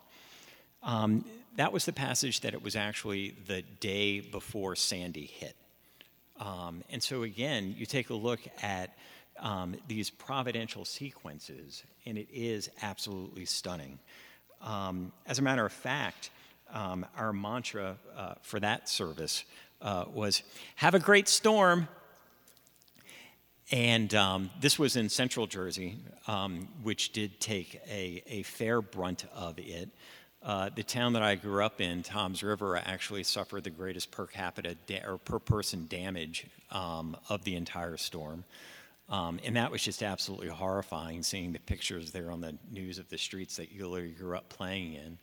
Um, 0.82 1.24
that 1.56 1.72
was 1.72 1.84
the 1.84 1.92
passage 1.92 2.40
that 2.40 2.54
it 2.54 2.62
was 2.62 2.76
actually 2.76 3.34
the 3.46 3.62
day 3.80 4.20
before 4.20 4.74
Sandy 4.76 5.26
hit. 5.26 5.56
Um, 6.40 6.82
and 6.90 7.02
so, 7.02 7.24
again, 7.24 7.74
you 7.76 7.84
take 7.84 8.10
a 8.10 8.14
look 8.14 8.40
at 8.62 8.96
um, 9.40 9.74
these 9.88 10.08
providential 10.08 10.84
sequences, 10.84 11.82
and 12.06 12.16
it 12.16 12.28
is 12.32 12.70
absolutely 12.80 13.44
stunning. 13.44 13.98
Um, 14.62 15.12
as 15.26 15.38
a 15.38 15.42
matter 15.42 15.64
of 15.64 15.72
fact, 15.72 16.30
um, 16.72 17.06
our 17.16 17.32
mantra 17.32 17.96
uh, 18.16 18.34
for 18.42 18.60
that 18.60 18.88
service 18.88 19.44
uh, 19.80 20.04
was 20.12 20.42
have 20.76 20.94
a 20.94 20.98
great 20.98 21.28
storm. 21.28 21.88
And 23.70 24.14
um, 24.14 24.50
this 24.60 24.78
was 24.78 24.96
in 24.96 25.10
central 25.10 25.46
Jersey, 25.46 25.98
um, 26.26 26.68
which 26.82 27.12
did 27.12 27.38
take 27.38 27.80
a, 27.86 28.22
a 28.26 28.42
fair 28.42 28.80
brunt 28.80 29.26
of 29.34 29.58
it. 29.58 29.90
Uh, 30.42 30.70
the 30.74 30.82
town 30.82 31.12
that 31.14 31.22
I 31.22 31.34
grew 31.34 31.62
up 31.62 31.80
in, 31.80 32.02
Toms 32.02 32.42
River, 32.42 32.76
actually 32.76 33.24
suffered 33.24 33.64
the 33.64 33.70
greatest 33.70 34.10
per 34.10 34.26
capita 34.26 34.76
da- 34.86 35.04
or 35.04 35.18
per 35.18 35.38
person 35.38 35.86
damage 35.88 36.46
um, 36.70 37.16
of 37.28 37.44
the 37.44 37.56
entire 37.56 37.96
storm. 37.96 38.44
Um, 39.10 39.40
and 39.42 39.56
that 39.56 39.70
was 39.70 39.82
just 39.82 40.02
absolutely 40.02 40.48
horrifying 40.48 41.22
seeing 41.22 41.52
the 41.52 41.58
pictures 41.60 42.10
there 42.10 42.30
on 42.30 42.40
the 42.40 42.56
news 42.70 42.98
of 42.98 43.08
the 43.08 43.16
streets 43.16 43.56
that 43.56 43.72
you 43.72 44.14
grew 44.18 44.36
up 44.36 44.48
playing 44.50 44.94
in. 44.94 45.18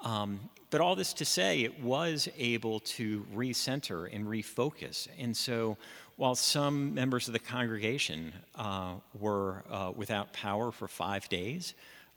Um, 0.00 0.40
but 0.70 0.80
all 0.80 0.96
this 0.96 1.12
to 1.14 1.24
say, 1.24 1.62
it 1.62 1.80
was 1.80 2.28
able 2.36 2.80
to 2.80 3.24
recenter 3.34 4.12
and 4.14 4.26
refocus. 4.26 5.08
And 5.18 5.36
so, 5.36 5.76
while 6.16 6.34
some 6.34 6.94
members 6.94 7.28
of 7.28 7.32
the 7.32 7.38
congregation 7.38 8.32
uh, 8.56 8.94
were 9.18 9.64
uh, 9.70 9.92
without 9.94 10.32
power 10.32 10.72
for 10.72 10.88
five 10.88 11.28
days, 11.28 11.74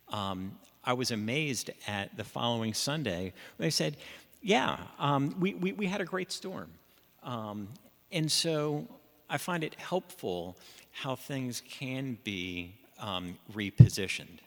um, 0.10 0.58
I 0.84 0.93
was 0.93 1.12
amazed 1.12 1.69
at 1.88 2.15
the 2.17 2.24
following 2.24 2.74
Sunday 2.74 3.34
they 3.58 3.69
said, 3.69 3.98
Yeah, 4.41 4.77
um, 4.98 5.36
we, 5.39 5.53
we, 5.53 5.74
we, 5.74 5.86
had 5.86 6.01
a 6.01 6.05
great 6.05 6.31
storm. 6.31 6.72
Um, 7.24 7.67
and 8.12 8.31
so 8.31 8.88
I 9.29 9.38
find 9.38 9.63
it 9.63 9.75
helpful 9.75 10.57
how 10.91 11.15
things 11.15 11.62
can 11.69 12.17
be 12.24 12.75
um, 13.00 13.38
repositioned. 13.53 14.39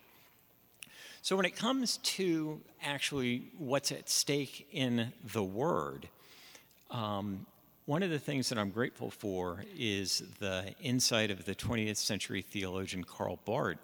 So, 1.22 1.36
when 1.36 1.46
it 1.46 1.54
comes 1.54 1.98
to 1.98 2.60
actually 2.82 3.44
what's 3.56 3.92
at 3.92 4.10
stake 4.10 4.66
in 4.72 5.12
the 5.32 5.42
Word, 5.42 6.08
um, 6.90 7.46
one 7.86 8.02
of 8.02 8.10
the 8.10 8.18
things 8.18 8.48
that 8.48 8.58
I'm 8.58 8.70
grateful 8.70 9.10
for 9.10 9.64
is 9.76 10.22
the 10.40 10.74
insight 10.80 11.30
of 11.30 11.44
the 11.44 11.54
20th 11.54 11.96
century 11.96 12.42
theologian 12.42 13.04
Karl 13.04 13.38
Barth, 13.44 13.78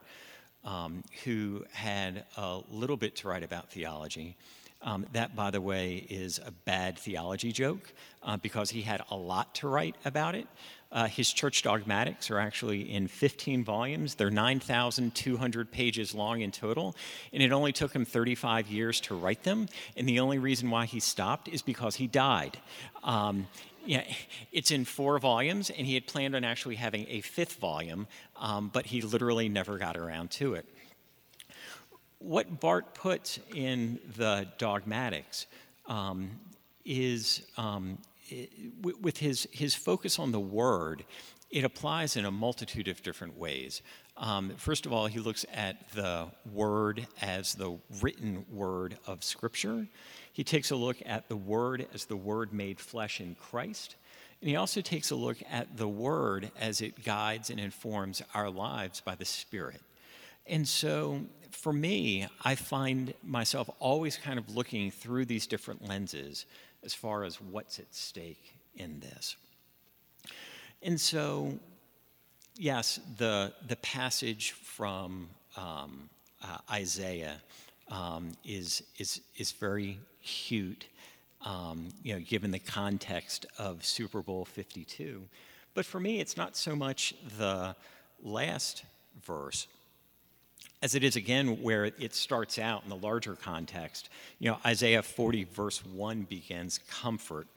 um, 0.65 1.05
who 1.25 1.65
had 1.73 2.25
a 2.37 2.61
little 2.71 2.97
bit 2.97 3.17
to 3.17 3.29
write 3.29 3.45
about 3.45 3.71
theology. 3.71 4.37
Um, 4.83 5.07
that, 5.13 5.35
by 5.35 5.51
the 5.51 5.61
way, 5.61 6.07
is 6.09 6.39
a 6.45 6.53
bad 6.53 6.97
theology 6.99 7.51
joke 7.51 7.93
uh, 8.23 8.37
because 8.37 8.71
he 8.71 8.83
had 8.83 9.03
a 9.11 9.17
lot 9.17 9.55
to 9.57 9.69
write 9.69 9.97
about 10.05 10.37
it. 10.37 10.47
Uh, 10.91 11.07
his 11.07 11.31
church 11.33 11.63
dogmatics 11.63 12.31
are 12.31 12.39
actually 12.39 12.91
in 12.91 13.09
15 13.09 13.63
volumes. 13.63 14.15
They're 14.15 14.31
9,200 14.31 15.71
pages 15.71 16.15
long 16.15 16.41
in 16.41 16.51
total, 16.51 16.97
and 17.33 17.43
it 17.43 17.53
only 17.53 17.73
took 17.73 17.93
him 17.93 18.07
35 18.07 18.69
years 18.69 19.01
to 19.03 19.15
write 19.15 19.43
them. 19.43 19.69
And 19.97 20.09
the 20.09 20.21
only 20.21 20.39
reason 20.39 20.71
why 20.71 20.87
he 20.87 21.01
stopped 21.01 21.47
is 21.49 21.61
because 21.61 21.97
he 21.97 22.07
died. 22.07 22.57
Um, 23.03 23.49
yeah, 23.85 24.05
it's 24.51 24.71
in 24.71 24.85
four 24.85 25.19
volumes, 25.19 25.71
and 25.71 25.87
he 25.87 25.95
had 25.95 26.07
planned 26.07 26.35
on 26.35 26.45
actually 26.45 26.77
having 26.77 27.07
a 27.09 27.21
fifth 27.21 27.57
volume, 27.57 28.07
um, 28.37 28.71
but 28.73 28.87
he 28.87 29.03
literally 29.03 29.49
never 29.49 29.77
got 29.77 29.97
around 29.97 30.31
to 30.33 30.55
it. 30.55 30.67
What 32.19 32.61
Barth 32.61 32.95
puts 32.95 33.39
in 33.55 33.99
the 34.17 34.49
dogmatics 34.59 35.47
um, 35.87 36.31
is 36.85 37.43
um, 37.57 37.99
with 38.81 39.19
his, 39.19 39.49
his 39.53 39.75
focus 39.75 40.19
on 40.19 40.33
the 40.33 40.41
word, 40.41 41.05
it 41.51 41.65
applies 41.65 42.17
in 42.17 42.25
a 42.25 42.31
multitude 42.31 42.89
of 42.89 43.03
different 43.03 43.37
ways. 43.39 43.83
Um, 44.17 44.53
first 44.57 44.85
of 44.85 44.93
all, 44.93 45.07
he 45.07 45.21
looks 45.21 45.47
at 45.53 45.91
the 45.93 46.27
word 46.53 47.07
as 47.23 47.55
the 47.55 47.79
written 48.03 48.45
word 48.51 48.99
of 49.07 49.25
Scripture. 49.25 49.87
He 50.33 50.45
takes 50.45 50.71
a 50.71 50.77
look 50.77 50.99
at 51.07 51.29
the 51.29 51.37
word 51.37 51.87
as 51.95 52.05
the 52.05 52.17
word 52.17 52.53
made 52.53 52.81
flesh 52.81 53.21
in 53.21 53.35
Christ. 53.35 53.97
And 54.41 54.51
he 54.51 54.57
also 54.57 54.81
takes 54.81 55.11
a 55.11 55.17
look 55.17 55.39
at 55.49 55.77
the 55.77 55.89
word 55.89 56.51
as 56.59 56.81
it 56.81 57.05
guides 57.05 57.51
and 57.51 57.59
informs 57.59 58.23
our 58.35 58.51
lives 58.51 59.01
by 59.01 59.15
the 59.15 59.25
Spirit. 59.25 59.81
And 60.47 60.67
so 60.67 61.23
for 61.51 61.73
me, 61.73 62.27
I 62.45 62.55
find 62.55 63.15
myself 63.23 63.71
always 63.79 64.17
kind 64.17 64.39
of 64.39 64.55
looking 64.55 64.91
through 64.91 65.27
these 65.27 65.47
different 65.47 65.87
lenses 65.87 66.47
as 66.85 66.95
far 66.95 67.25
as 67.25 67.41
what's 67.41 67.79
at 67.79 67.95
stake 67.95 68.55
in 68.77 69.01
this. 69.01 69.37
And 70.83 71.01
so, 71.01 71.59
yes, 72.57 73.01
the, 73.17 73.53
the 73.67 73.77
passage 73.77 74.53
from 74.53 75.29
um, 75.57 76.09
uh, 76.43 76.59
Isaiah 76.71 77.41
um, 77.91 78.33
is, 78.45 78.83
is, 78.99 79.21
is 79.37 79.53
very 79.53 79.99
cute, 80.23 80.87
um, 81.45 81.89
you 82.03 82.15
know, 82.15 82.21
given 82.21 82.51
the 82.51 82.59
context 82.59 83.47
of 83.59 83.85
Super 83.85 84.23
Bowl 84.23 84.45
52. 84.45 85.23
But 85.75 85.85
for 85.85 85.99
me, 85.99 86.21
it's 86.21 86.37
not 86.37 86.57
so 86.57 86.77
much 86.77 87.15
the 87.39 87.75
last 88.23 88.85
verse 89.25 89.67
as 90.83 90.95
it 90.95 91.03
is 91.03 91.17
again 91.17 91.63
where 91.63 91.87
it 91.87 92.15
starts 92.15 92.59
out 92.59 92.85
in 92.85 92.91
the 92.91 92.97
larger 92.97 93.35
context. 93.35 94.11
You 94.39 94.51
know, 94.51 94.59
Isaiah 94.65 95.03
40, 95.03 95.45
verse 95.45 95.85
1 95.85 96.23
begins, 96.23 96.79
Comfort, 96.89 97.49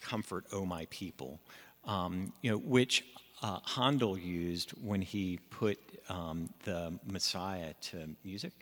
comfort, 0.00 0.46
O 0.52 0.64
my 0.64 0.86
people, 0.90 1.40
um, 1.84 2.32
you 2.42 2.50
know, 2.50 2.58
which 2.58 3.04
uh, 3.42 3.58
Handel 3.64 4.18
used 4.18 4.70
when 4.82 5.02
he 5.02 5.38
put 5.50 5.78
um, 6.08 6.48
the 6.64 6.98
Messiah 7.06 7.74
to 7.82 8.08
music. 8.24 8.52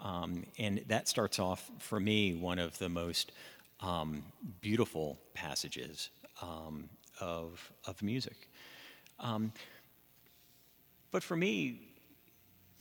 Um, 0.00 0.44
and 0.58 0.82
that 0.88 1.08
starts 1.08 1.38
off, 1.38 1.70
for 1.78 2.00
me, 2.00 2.34
one 2.34 2.58
of 2.58 2.76
the 2.78 2.88
most 2.88 3.32
um, 3.80 4.24
beautiful 4.60 5.18
passages 5.34 6.10
um, 6.40 6.88
of, 7.20 7.70
of 7.86 8.02
music. 8.02 8.48
Um, 9.20 9.52
but 11.12 11.22
for 11.22 11.36
me, 11.36 11.91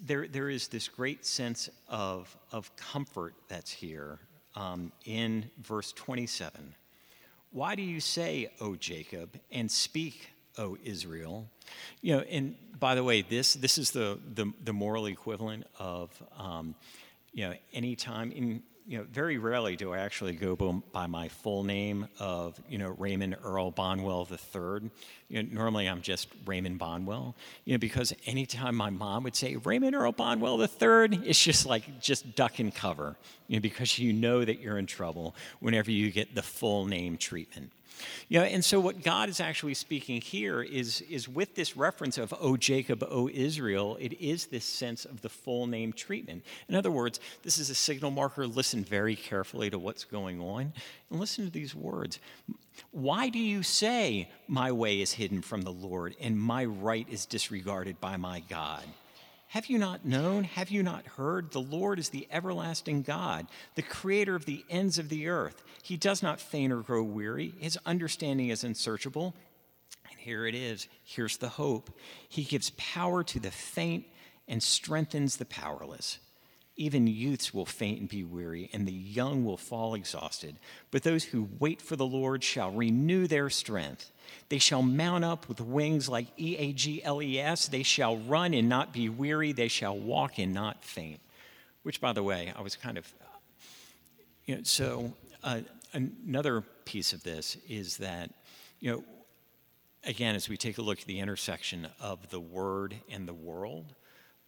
there, 0.01 0.27
there 0.27 0.49
is 0.49 0.67
this 0.67 0.87
great 0.87 1.25
sense 1.25 1.69
of, 1.87 2.35
of 2.51 2.75
comfort 2.75 3.35
that's 3.47 3.71
here 3.71 4.19
um, 4.55 4.91
in 5.05 5.49
verse 5.61 5.91
27. 5.93 6.75
Why 7.51 7.75
do 7.75 7.81
you 7.81 7.99
say, 7.99 8.49
O 8.59 8.75
Jacob, 8.75 9.37
and 9.51 9.69
speak, 9.69 10.29
O 10.57 10.77
Israel? 10.83 11.47
You 12.01 12.17
know, 12.17 12.19
and 12.21 12.55
by 12.79 12.95
the 12.95 13.03
way, 13.03 13.21
this, 13.21 13.53
this 13.53 13.77
is 13.77 13.91
the, 13.91 14.19
the, 14.33 14.51
the 14.63 14.73
moral 14.73 15.05
equivalent 15.05 15.65
of, 15.77 16.09
um, 16.37 16.75
you 17.33 17.47
know, 17.47 17.53
anytime 17.73 18.31
in, 18.31 18.63
you 18.87 18.97
know, 18.97 19.05
very 19.11 19.37
rarely 19.37 19.75
do 19.75 19.93
I 19.93 19.99
actually 19.99 20.33
go 20.33 20.55
by 20.91 21.07
my 21.07 21.27
full 21.27 21.63
name 21.63 22.07
of, 22.19 22.59
you 22.67 22.77
know, 22.77 22.95
Raymond 22.97 23.37
Earl 23.43 23.71
Bonwell 23.71 24.29
III. 24.29 24.89
You 25.31 25.43
know, 25.43 25.49
normally 25.53 25.87
I'm 25.87 26.01
just 26.01 26.27
Raymond 26.45 26.77
Bonwell, 26.77 27.35
you 27.63 27.73
know, 27.73 27.77
because 27.79 28.13
anytime 28.25 28.75
my 28.75 28.89
mom 28.89 29.23
would 29.23 29.35
say 29.35 29.55
Raymond 29.55 29.95
Earl 29.95 30.11
Bonwell 30.11 30.59
III, 30.59 31.21
it's 31.25 31.41
just 31.41 31.65
like 31.65 32.01
just 32.01 32.35
duck 32.35 32.59
and 32.59 32.75
cover, 32.75 33.15
you 33.47 33.55
know, 33.55 33.61
because 33.61 33.97
you 33.97 34.11
know 34.11 34.43
that 34.43 34.59
you're 34.59 34.77
in 34.77 34.87
trouble 34.87 35.33
whenever 35.61 35.89
you 35.89 36.11
get 36.11 36.35
the 36.35 36.41
full 36.41 36.85
name 36.85 37.17
treatment. 37.17 37.71
You 38.27 38.39
know, 38.39 38.45
and 38.45 38.65
so 38.65 38.79
what 38.79 39.03
God 39.03 39.29
is 39.29 39.39
actually 39.39 39.73
speaking 39.75 40.19
here 40.19 40.61
is, 40.61 41.01
is 41.01 41.29
with 41.29 41.55
this 41.55 41.77
reference 41.77 42.17
of, 42.17 42.33
O 42.41 42.57
Jacob, 42.57 43.03
O 43.09 43.29
Israel, 43.29 43.97
it 43.99 44.19
is 44.19 44.47
this 44.47 44.65
sense 44.65 45.05
of 45.05 45.21
the 45.21 45.29
full 45.29 45.67
name 45.67 45.93
treatment. 45.93 46.43
In 46.67 46.75
other 46.75 46.91
words, 46.91 47.19
this 47.43 47.57
is 47.57 47.69
a 47.69 47.75
signal 47.75 48.11
marker. 48.11 48.47
Listen 48.47 48.83
very 48.83 49.15
carefully 49.15 49.69
to 49.69 49.79
what's 49.79 50.03
going 50.03 50.41
on 50.41 50.73
and 51.09 51.19
listen 51.19 51.45
to 51.45 51.51
these 51.51 51.75
words. 51.75 52.19
Why 52.91 53.29
do 53.29 53.39
you 53.39 53.63
say, 53.63 54.29
My 54.47 54.71
way 54.71 55.01
is 55.01 55.13
hidden 55.13 55.41
from 55.41 55.61
the 55.61 55.71
Lord 55.71 56.15
and 56.19 56.39
my 56.39 56.65
right 56.65 57.07
is 57.09 57.25
disregarded 57.25 57.99
by 57.99 58.17
my 58.17 58.41
God? 58.41 58.83
Have 59.51 59.65
you 59.65 59.77
not 59.77 60.05
known? 60.05 60.45
Have 60.45 60.69
you 60.69 60.81
not 60.81 61.05
heard? 61.05 61.51
The 61.51 61.59
Lord 61.59 61.99
is 61.99 62.07
the 62.07 62.25
everlasting 62.31 63.01
God, 63.01 63.47
the 63.75 63.81
creator 63.81 64.33
of 64.33 64.45
the 64.45 64.63
ends 64.69 64.97
of 64.97 65.09
the 65.09 65.27
earth. 65.27 65.61
He 65.83 65.97
does 65.97 66.23
not 66.23 66.39
faint 66.39 66.71
or 66.71 66.81
grow 66.81 67.03
weary. 67.03 67.53
His 67.59 67.77
understanding 67.85 68.47
is 68.47 68.63
unsearchable. 68.63 69.35
And 70.09 70.17
here 70.19 70.45
it 70.45 70.55
is. 70.55 70.87
Here's 71.03 71.35
the 71.35 71.49
hope. 71.49 71.89
He 72.29 72.45
gives 72.45 72.71
power 72.77 73.25
to 73.25 73.41
the 73.41 73.51
faint 73.51 74.05
and 74.47 74.63
strengthens 74.63 75.35
the 75.35 75.45
powerless. 75.45 76.19
Even 76.77 77.05
youths 77.05 77.53
will 77.53 77.65
faint 77.65 77.99
and 77.99 78.09
be 78.09 78.23
weary, 78.23 78.69
and 78.73 78.87
the 78.87 78.93
young 78.93 79.43
will 79.43 79.57
fall 79.57 79.93
exhausted. 79.93 80.55
But 80.89 81.03
those 81.03 81.25
who 81.25 81.49
wait 81.59 81.81
for 81.81 81.95
the 81.95 82.05
Lord 82.05 82.43
shall 82.43 82.71
renew 82.71 83.27
their 83.27 83.49
strength. 83.49 84.11
They 84.49 84.57
shall 84.57 84.81
mount 84.81 85.25
up 85.25 85.49
with 85.49 85.59
wings 85.59 86.07
like 86.07 86.27
E 86.37 86.55
A 86.57 86.73
G 86.73 87.03
L 87.03 87.21
E 87.21 87.39
S. 87.39 87.67
They 87.67 87.83
shall 87.83 88.17
run 88.17 88.53
and 88.53 88.69
not 88.69 88.93
be 88.93 89.09
weary. 89.09 89.51
They 89.51 89.67
shall 89.67 89.97
walk 89.97 90.39
and 90.39 90.53
not 90.53 90.83
faint. 90.83 91.19
Which, 91.83 91.99
by 91.99 92.13
the 92.13 92.23
way, 92.23 92.53
I 92.55 92.61
was 92.61 92.75
kind 92.75 92.97
of, 92.97 93.11
you 94.45 94.55
know, 94.55 94.61
so 94.63 95.13
uh, 95.43 95.61
another 95.93 96.61
piece 96.85 97.11
of 97.11 97.23
this 97.23 97.57
is 97.67 97.97
that, 97.97 98.29
you 98.79 98.91
know, 98.91 99.03
again, 100.05 100.35
as 100.35 100.47
we 100.47 100.57
take 100.57 100.77
a 100.77 100.81
look 100.81 101.01
at 101.01 101.05
the 101.05 101.19
intersection 101.19 101.87
of 101.99 102.29
the 102.29 102.39
word 102.39 102.95
and 103.09 103.27
the 103.27 103.33
world, 103.33 103.93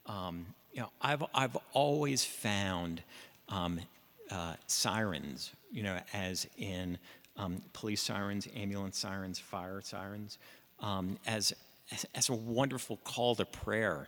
um, 0.06 0.46
you 0.74 0.82
know, 0.82 0.90
I've, 1.02 1.24
I've 1.34 1.58
always 1.74 2.26
found 2.26 3.02
um, 3.50 3.80
uh, 4.32 4.56
sirens, 4.68 5.52
you 5.72 5.84
know, 5.84 6.00
as 6.14 6.48
in 6.58 6.98
um, 7.38 7.62
police 7.74 8.02
sirens, 8.02 8.48
ambulance 8.56 8.98
sirens, 8.98 9.40
fire 9.40 9.82
sirens, 9.82 10.38
um, 10.80 11.18
as, 11.26 11.54
as, 11.92 12.06
as, 12.16 12.30
a 12.30 12.34
wonderful 12.34 12.98
call 13.04 13.36
to 13.36 13.46
prayer 13.46 14.08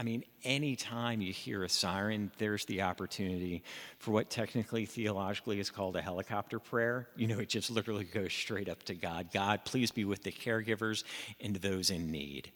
I 0.00 0.02
mean, 0.02 0.24
anytime 0.44 1.20
you 1.20 1.30
hear 1.30 1.62
a 1.62 1.68
siren, 1.68 2.30
there's 2.38 2.64
the 2.64 2.80
opportunity 2.80 3.62
for 3.98 4.12
what 4.12 4.30
technically, 4.30 4.86
theologically, 4.86 5.60
is 5.60 5.70
called 5.70 5.94
a 5.94 6.00
helicopter 6.00 6.58
prayer. 6.58 7.08
You 7.16 7.26
know, 7.26 7.38
it 7.38 7.50
just 7.50 7.70
literally 7.70 8.04
goes 8.04 8.32
straight 8.32 8.70
up 8.70 8.82
to 8.84 8.94
God 8.94 9.28
God, 9.30 9.64
please 9.66 9.90
be 9.90 10.06
with 10.06 10.22
the 10.22 10.32
caregivers 10.32 11.04
and 11.40 11.56
those 11.56 11.90
in 11.90 12.10
need. 12.10 12.50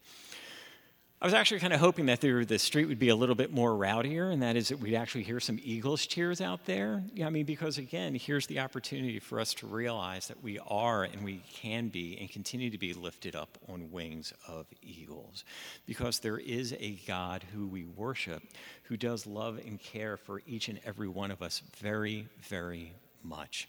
I 1.25 1.27
was 1.27 1.33
actually 1.33 1.61
kind 1.61 1.73
of 1.73 1.81
hoping 1.81 2.05
that 2.07 2.21
there, 2.21 2.45
the 2.45 2.59
street 2.59 2.85
would 2.85 2.99
be 2.99 3.09
a 3.09 3.17
little 3.17 3.35
bit 3.35 3.51
more 3.51 3.71
rowdier, 3.71 4.31
and 4.31 4.43
that 4.43 4.57
is 4.57 4.69
that 4.69 4.79
we'd 4.79 4.95
actually 4.95 5.23
hear 5.23 5.41
some 5.41 5.59
Eagles 5.63 6.05
cheers 6.05 6.43
out 6.43 6.67
there. 6.67 7.03
Yeah, 7.15 7.29
I 7.29 7.31
mean, 7.31 7.47
because 7.47 7.79
again, 7.79 8.15
here's 8.15 8.47
the 8.47 8.61
opportunity 8.61 9.19
for 9.21 9.41
us 9.41 9.55
to 9.55 9.67
realize 9.67 10.29
that 10.29 10.43
we 10.43 10.59
are 10.59 11.05
and 11.05 11.25
we 11.25 11.43
can 11.51 11.89
be 11.89 12.19
and 12.21 12.29
continue 12.29 12.69
to 12.69 12.77
be 12.77 12.93
lifted 12.93 13.35
up 13.35 13.57
on 13.71 13.91
wings 13.91 14.35
of 14.47 14.67
eagles. 14.83 15.47
Because 15.87 16.19
there 16.19 16.37
is 16.37 16.75
a 16.79 17.01
God 17.09 17.43
who 17.55 17.69
we 17.69 17.87
worship 17.87 18.43
who 18.83 18.99
does 18.99 19.27
love 19.27 19.59
and 19.65 19.81
care 19.81 20.19
for 20.19 20.43
each 20.47 20.69
and 20.69 20.79
every 20.85 21.09
one 21.09 21.31
of 21.31 21.41
us 21.41 21.63
very, 21.79 22.29
very 22.43 22.93
much. 23.23 23.67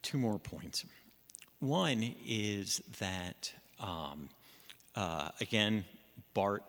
Two 0.00 0.16
more 0.16 0.38
points. 0.38 0.86
One 1.58 2.14
is 2.24 2.80
that. 3.00 3.52
Um, 3.78 4.30
uh, 4.96 5.30
again, 5.40 5.84
Barth 6.34 6.62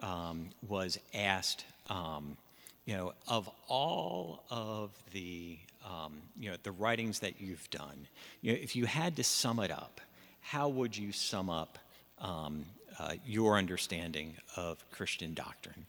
um, 0.00 0.50
was 0.66 0.98
asked, 1.14 1.64
um, 1.88 2.36
you 2.84 2.96
know, 2.96 3.12
of 3.26 3.48
all 3.68 4.44
of 4.50 4.90
the, 5.12 5.58
um, 5.84 6.22
you 6.38 6.50
know, 6.50 6.56
the 6.62 6.72
writings 6.72 7.20
that 7.20 7.40
you've 7.40 7.68
done, 7.70 8.06
you 8.40 8.52
know, 8.52 8.58
if 8.60 8.76
you 8.76 8.86
had 8.86 9.16
to 9.16 9.24
sum 9.24 9.58
it 9.60 9.70
up, 9.70 10.00
how 10.40 10.68
would 10.68 10.96
you 10.96 11.12
sum 11.12 11.50
up 11.50 11.78
um, 12.20 12.64
uh, 12.98 13.14
your 13.26 13.56
understanding 13.56 14.34
of 14.56 14.84
Christian 14.92 15.34
doctrine? 15.34 15.86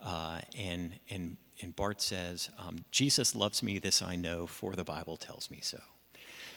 Uh, 0.00 0.40
and, 0.56 0.92
and, 1.10 1.36
and 1.62 1.74
Barth 1.74 2.00
says, 2.00 2.50
um, 2.58 2.84
Jesus 2.92 3.34
loves 3.34 3.62
me, 3.62 3.78
this 3.78 4.02
I 4.02 4.14
know, 4.14 4.46
for 4.46 4.74
the 4.74 4.84
Bible 4.84 5.16
tells 5.16 5.50
me 5.50 5.58
so. 5.62 5.78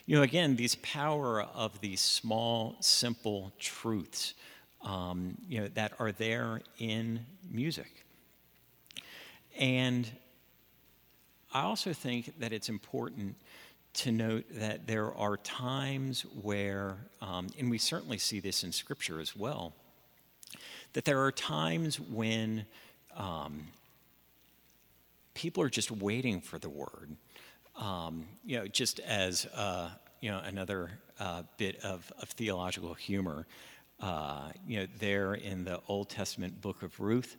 You 0.06 0.16
know, 0.16 0.22
again, 0.22 0.56
these 0.56 0.76
power 0.76 1.42
of 1.42 1.80
these 1.80 2.00
small, 2.00 2.76
simple 2.80 3.52
truths 3.58 4.34
um, 4.82 5.36
you 5.48 5.60
know, 5.60 5.68
that 5.74 5.92
are 5.98 6.12
there 6.12 6.60
in 6.78 7.20
music. 7.50 8.04
And 9.58 10.08
I 11.52 11.62
also 11.62 11.92
think 11.92 12.38
that 12.40 12.52
it's 12.52 12.68
important 12.68 13.36
to 13.92 14.12
note 14.12 14.44
that 14.52 14.86
there 14.86 15.12
are 15.14 15.36
times 15.38 16.22
where, 16.42 16.96
um, 17.20 17.48
and 17.58 17.70
we 17.70 17.78
certainly 17.78 18.18
see 18.18 18.38
this 18.40 18.62
in 18.62 18.72
Scripture 18.72 19.20
as 19.20 19.34
well, 19.34 19.72
that 20.92 21.04
there 21.04 21.22
are 21.24 21.32
times 21.32 21.98
when 21.98 22.64
um, 23.16 23.66
people 25.34 25.62
are 25.62 25.70
just 25.70 25.90
waiting 25.90 26.40
for 26.40 26.58
the 26.58 26.68
word. 26.68 27.16
Um, 27.76 28.26
you 28.44 28.58
know, 28.58 28.66
just 28.66 29.00
as 29.00 29.46
uh, 29.46 29.90
you 30.20 30.30
know, 30.30 30.40
another 30.44 30.90
uh, 31.18 31.42
bit 31.56 31.82
of, 31.82 32.12
of 32.20 32.28
theological 32.30 32.94
humor 32.94 33.46
uh, 34.00 34.50
you 34.66 34.80
know, 34.80 34.86
there 34.98 35.34
in 35.34 35.64
the 35.64 35.80
Old 35.88 36.08
Testament 36.08 36.60
book 36.60 36.82
of 36.82 36.98
Ruth, 37.00 37.36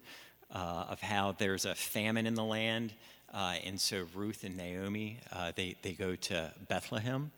uh, 0.54 0.86
of 0.90 1.02
how 1.02 1.34
there's 1.38 1.66
a 1.66 1.76
famine 1.76 2.28
in 2.28 2.36
the 2.36 2.44
land. 2.44 2.94
Uh, 3.34 3.56
and 3.66 3.80
so 3.80 4.06
Ruth 4.14 4.44
and 4.44 4.58
Naomi, 4.58 5.20
uh, 5.32 5.54
they, 5.56 5.76
they 5.82 5.94
go 5.94 6.16
to 6.16 6.52
Bethlehem. 6.68 7.32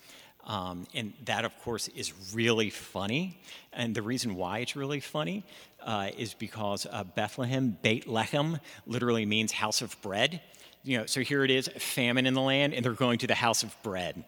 Um, 0.46 0.88
and 0.94 1.14
that, 1.26 1.46
of 1.46 1.58
course, 1.62 1.88
is 1.90 2.12
really 2.34 2.70
funny. 2.70 3.40
And 3.72 3.96
the 3.96 4.02
reason 4.02 4.36
why 4.36 4.60
it's 4.60 4.76
really 4.76 5.00
funny 5.00 5.46
uh, 5.82 6.10
is 6.18 6.34
because 6.34 6.86
uh, 6.90 7.04
Bethlehem, 7.04 7.78
Beit 7.82 8.08
Lechem, 8.08 8.60
literally 8.86 9.26
means 9.26 9.52
house 9.54 9.82
of 9.82 10.00
bread. 10.02 10.42
You 10.84 10.98
know, 10.98 11.06
so 11.06 11.22
here 11.22 11.46
it 11.46 11.52
is, 11.52 11.70
famine 11.78 12.26
in 12.26 12.34
the 12.34 12.42
land, 12.42 12.74
and 12.74 12.84
they're 12.84 12.92
going 12.92 13.20
to 13.20 13.28
the 13.28 13.36
house 13.36 13.64
of 13.64 13.74
bread. 13.84 14.26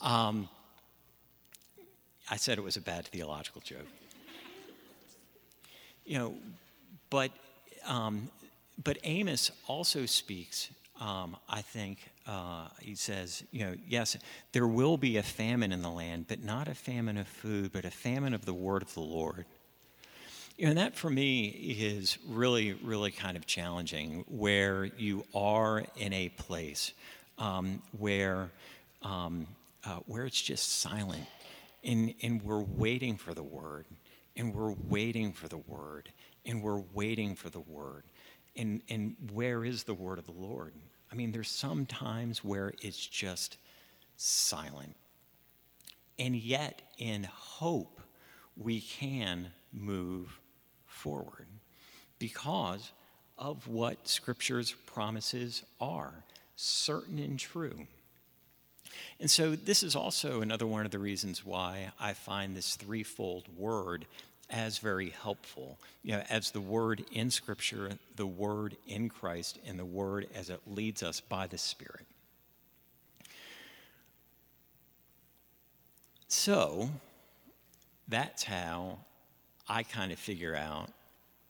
Um, 0.00 0.48
I 2.28 2.36
said 2.36 2.58
it 2.58 2.64
was 2.64 2.76
a 2.76 2.80
bad 2.80 3.06
theological 3.06 3.60
joke 3.60 3.86
you 6.08 6.18
know, 6.18 6.34
but 7.10 7.30
um, 7.86 8.30
but 8.82 8.98
Amos 9.04 9.50
also 9.66 10.06
speaks. 10.06 10.70
Um, 11.00 11.36
I 11.48 11.62
think 11.62 11.98
uh, 12.26 12.68
he 12.80 12.94
says, 12.94 13.44
you 13.52 13.64
know, 13.64 13.74
yes, 13.86 14.16
there 14.52 14.66
will 14.66 14.96
be 14.96 15.16
a 15.16 15.22
famine 15.22 15.70
in 15.70 15.82
the 15.82 15.90
land, 15.90 16.26
but 16.28 16.42
not 16.42 16.66
a 16.66 16.74
famine 16.74 17.18
of 17.18 17.28
food, 17.28 17.72
but 17.72 17.84
a 17.84 17.90
famine 17.90 18.34
of 18.34 18.44
the 18.44 18.54
word 18.54 18.82
of 18.82 18.92
the 18.94 19.00
Lord. 19.00 19.44
And 20.58 20.76
that 20.76 20.96
for 20.96 21.08
me 21.08 21.46
is 21.46 22.18
really, 22.26 22.72
really 22.72 23.12
kind 23.12 23.36
of 23.36 23.46
challenging 23.46 24.24
where 24.26 24.84
you 24.84 25.24
are 25.32 25.84
in 25.96 26.12
a 26.12 26.30
place 26.30 26.92
um, 27.38 27.80
where, 27.96 28.50
um, 29.02 29.46
uh, 29.84 29.98
where 30.06 30.24
it's 30.24 30.42
just 30.42 30.80
silent 30.80 31.24
and, 31.84 32.12
and 32.22 32.42
we're 32.42 32.58
waiting 32.58 33.16
for 33.16 33.34
the 33.34 33.42
word 33.42 33.86
and 34.38 34.54
we're 34.54 34.74
waiting 34.88 35.32
for 35.32 35.48
the 35.48 35.58
word, 35.58 36.10
and 36.46 36.62
we're 36.62 36.82
waiting 36.94 37.34
for 37.34 37.50
the 37.50 37.60
word. 37.60 38.04
And, 38.56 38.80
and 38.88 39.16
where 39.32 39.64
is 39.64 39.82
the 39.82 39.94
word 39.94 40.18
of 40.18 40.24
the 40.24 40.32
Lord? 40.32 40.72
I 41.12 41.16
mean, 41.16 41.32
there's 41.32 41.50
some 41.50 41.84
times 41.84 42.44
where 42.44 42.72
it's 42.80 43.04
just 43.04 43.58
silent. 44.16 44.94
And 46.18 46.36
yet, 46.36 46.82
in 46.98 47.24
hope, 47.24 48.00
we 48.56 48.80
can 48.80 49.50
move 49.72 50.40
forward 50.86 51.46
because 52.18 52.92
of 53.36 53.68
what 53.68 54.08
Scripture's 54.08 54.72
promises 54.86 55.62
are 55.80 56.24
certain 56.56 57.18
and 57.18 57.38
true. 57.38 57.86
And 59.20 59.30
so, 59.30 59.56
this 59.56 59.82
is 59.82 59.96
also 59.96 60.40
another 60.40 60.66
one 60.66 60.84
of 60.84 60.90
the 60.90 60.98
reasons 60.98 61.44
why 61.44 61.90
I 62.00 62.12
find 62.14 62.56
this 62.56 62.76
threefold 62.76 63.44
word 63.56 64.06
as 64.50 64.78
very 64.78 65.10
helpful. 65.10 65.78
You 66.02 66.12
know, 66.12 66.22
as 66.30 66.50
the 66.50 66.60
word 66.60 67.04
in 67.12 67.30
Scripture, 67.30 67.90
the 68.16 68.26
word 68.26 68.76
in 68.86 69.08
Christ, 69.08 69.58
and 69.66 69.78
the 69.78 69.84
word 69.84 70.28
as 70.34 70.50
it 70.50 70.60
leads 70.66 71.02
us 71.02 71.20
by 71.20 71.46
the 71.46 71.58
Spirit. 71.58 72.06
So, 76.28 76.90
that's 78.06 78.44
how 78.44 78.98
I 79.68 79.82
kind 79.82 80.12
of 80.12 80.18
figure 80.18 80.56
out 80.56 80.90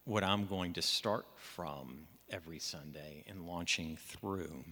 what 0.04 0.24
I'm 0.24 0.46
going 0.46 0.72
to 0.74 0.82
start 0.82 1.26
from 1.36 2.06
every 2.30 2.58
Sunday 2.58 3.24
and 3.28 3.46
launching 3.46 3.96
through. 3.96 4.64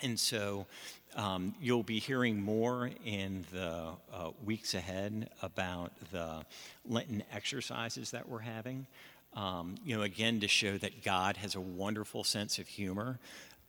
And 0.00 0.18
so 0.18 0.66
um, 1.14 1.54
you'll 1.60 1.82
be 1.82 1.98
hearing 1.98 2.40
more 2.40 2.90
in 3.04 3.44
the 3.52 3.90
uh, 4.12 4.30
weeks 4.44 4.74
ahead 4.74 5.28
about 5.42 5.92
the 6.10 6.44
Lenten 6.88 7.22
exercises 7.32 8.10
that 8.12 8.28
we're 8.28 8.38
having. 8.38 8.86
Um, 9.34 9.76
you 9.84 9.96
know, 9.96 10.02
again, 10.02 10.40
to 10.40 10.48
show 10.48 10.76
that 10.78 11.02
God 11.04 11.36
has 11.38 11.54
a 11.54 11.60
wonderful 11.60 12.24
sense 12.24 12.58
of 12.58 12.68
humor. 12.68 13.18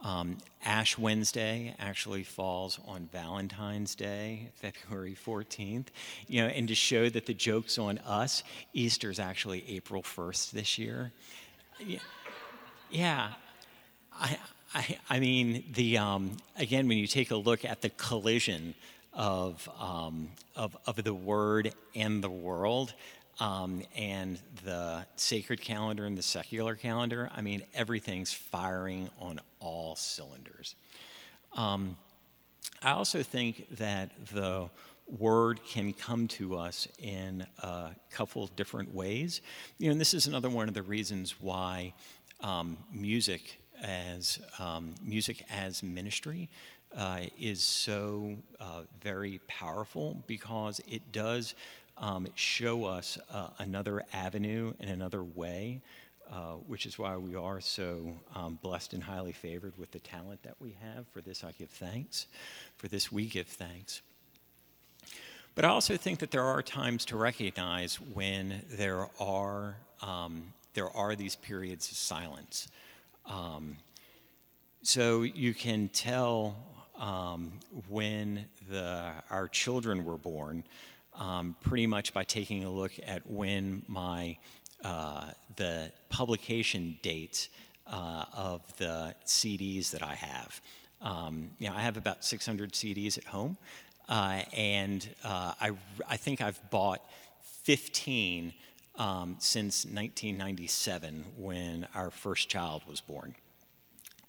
Um, 0.01 0.37
Ash 0.65 0.97
Wednesday 0.97 1.75
actually 1.79 2.23
falls 2.23 2.77
on 2.85 3.07
Valentine's 3.11 3.95
Day, 3.95 4.49
February 4.55 5.15
14th. 5.15 5.87
You 6.27 6.41
know, 6.41 6.47
and 6.47 6.67
to 6.67 6.75
show 6.75 7.09
that 7.09 7.25
the 7.25 7.33
joke's 7.33 7.77
on 7.77 7.99
us, 7.99 8.43
Easter's 8.73 9.19
actually 9.19 9.63
April 9.69 10.01
1st 10.01 10.51
this 10.51 10.77
year. 10.77 11.11
Yeah. 11.79 11.99
yeah. 12.91 13.29
I, 14.11 14.37
I, 14.73 14.97
I 15.09 15.19
mean, 15.19 15.63
the, 15.73 15.99
um, 15.99 16.37
again, 16.57 16.87
when 16.87 16.97
you 16.97 17.07
take 17.07 17.31
a 17.31 17.35
look 17.35 17.63
at 17.63 17.81
the 17.81 17.89
collision 17.89 18.73
of, 19.13 19.69
um, 19.79 20.29
of, 20.55 20.75
of 20.87 21.03
the 21.03 21.13
word 21.13 21.73
and 21.95 22.23
the 22.23 22.29
world, 22.29 22.93
um, 23.39 23.81
and 23.95 24.39
the 24.63 25.05
sacred 25.15 25.61
calendar 25.61 26.05
and 26.05 26.17
the 26.17 26.23
secular 26.23 26.75
calendar, 26.75 27.29
I 27.35 27.41
mean, 27.41 27.63
everything's 27.73 28.31
firing 28.31 29.09
on 29.19 29.39
all 29.59 29.95
cylinders. 29.95 30.75
Um, 31.53 31.97
I 32.81 32.91
also 32.91 33.23
think 33.23 33.67
that 33.77 34.11
the 34.33 34.69
word 35.19 35.59
can 35.65 35.93
come 35.93 36.27
to 36.29 36.55
us 36.57 36.87
in 36.99 37.45
a 37.59 37.91
couple 38.11 38.47
different 38.47 38.93
ways. 38.93 39.41
You 39.77 39.87
know, 39.87 39.91
and 39.91 40.01
this 40.01 40.13
is 40.13 40.27
another 40.27 40.49
one 40.49 40.67
of 40.67 40.73
the 40.73 40.81
reasons 40.81 41.35
why 41.41 41.93
um, 42.41 42.77
music 42.91 43.59
as 43.83 44.39
um, 44.59 44.95
music 45.03 45.45
as 45.51 45.83
ministry 45.83 46.49
uh, 46.95 47.21
is 47.39 47.61
so 47.61 48.35
uh, 48.59 48.81
very 49.01 49.39
powerful 49.47 50.23
because 50.27 50.81
it 50.87 51.11
does 51.11 51.55
um, 51.97 52.27
show 52.35 52.85
us 52.85 53.17
uh, 53.31 53.49
another 53.59 54.03
avenue 54.13 54.73
and 54.79 54.89
another 54.89 55.23
way, 55.23 55.81
uh, 56.31 56.53
which 56.67 56.85
is 56.85 56.97
why 56.97 57.15
we 57.17 57.35
are 57.35 57.61
so 57.61 58.13
um, 58.35 58.57
blessed 58.61 58.93
and 58.93 59.03
highly 59.03 59.31
favored 59.31 59.77
with 59.77 59.91
the 59.91 59.99
talent 59.99 60.41
that 60.43 60.55
we 60.59 60.75
have. 60.81 61.07
For 61.09 61.21
this, 61.21 61.43
I 61.43 61.51
give 61.51 61.69
thanks. 61.69 62.27
For 62.77 62.87
this, 62.87 63.11
we 63.11 63.25
give 63.25 63.47
thanks. 63.47 64.01
But 65.55 65.65
I 65.65 65.67
also 65.67 65.97
think 65.97 66.19
that 66.19 66.31
there 66.31 66.43
are 66.43 66.63
times 66.63 67.05
to 67.05 67.17
recognize 67.17 67.95
when 68.01 68.63
there 68.71 69.07
are, 69.19 69.75
um, 70.01 70.53
there 70.73 70.89
are 70.89 71.15
these 71.15 71.35
periods 71.35 71.91
of 71.91 71.97
silence. 71.97 72.67
Um, 73.25 73.77
so 74.81 75.21
you 75.21 75.53
can 75.53 75.89
tell 75.89 76.55
um, 76.99 77.53
when 77.87 78.45
the, 78.69 79.11
our 79.29 79.47
children 79.47 80.05
were 80.05 80.17
born 80.17 80.63
um, 81.15 81.55
pretty 81.61 81.87
much 81.87 82.13
by 82.13 82.23
taking 82.23 82.63
a 82.63 82.69
look 82.69 82.91
at 83.05 83.29
when 83.29 83.83
my 83.87 84.37
uh, 84.83 85.31
the 85.55 85.91
publication 86.09 86.97
date 87.01 87.47
uh, 87.87 88.25
of 88.35 88.61
the 88.77 89.15
CDs 89.25 89.91
that 89.91 90.03
I 90.03 90.15
have. 90.15 90.61
Um, 91.01 91.51
you 91.59 91.69
know, 91.69 91.75
I 91.75 91.81
have 91.81 91.97
about 91.97 92.23
600 92.25 92.73
CDs 92.73 93.17
at 93.17 93.23
home, 93.23 93.57
uh, 94.09 94.41
and 94.53 95.07
uh, 95.23 95.53
I, 95.59 95.71
I 96.09 96.17
think 96.17 96.41
I've 96.41 96.59
bought 96.69 97.01
15 97.63 98.53
um, 98.95 99.35
since 99.39 99.85
1997 99.85 101.25
when 101.37 101.87
our 101.95 102.11
first 102.11 102.49
child 102.49 102.83
was 102.87 103.01
born. 103.01 103.35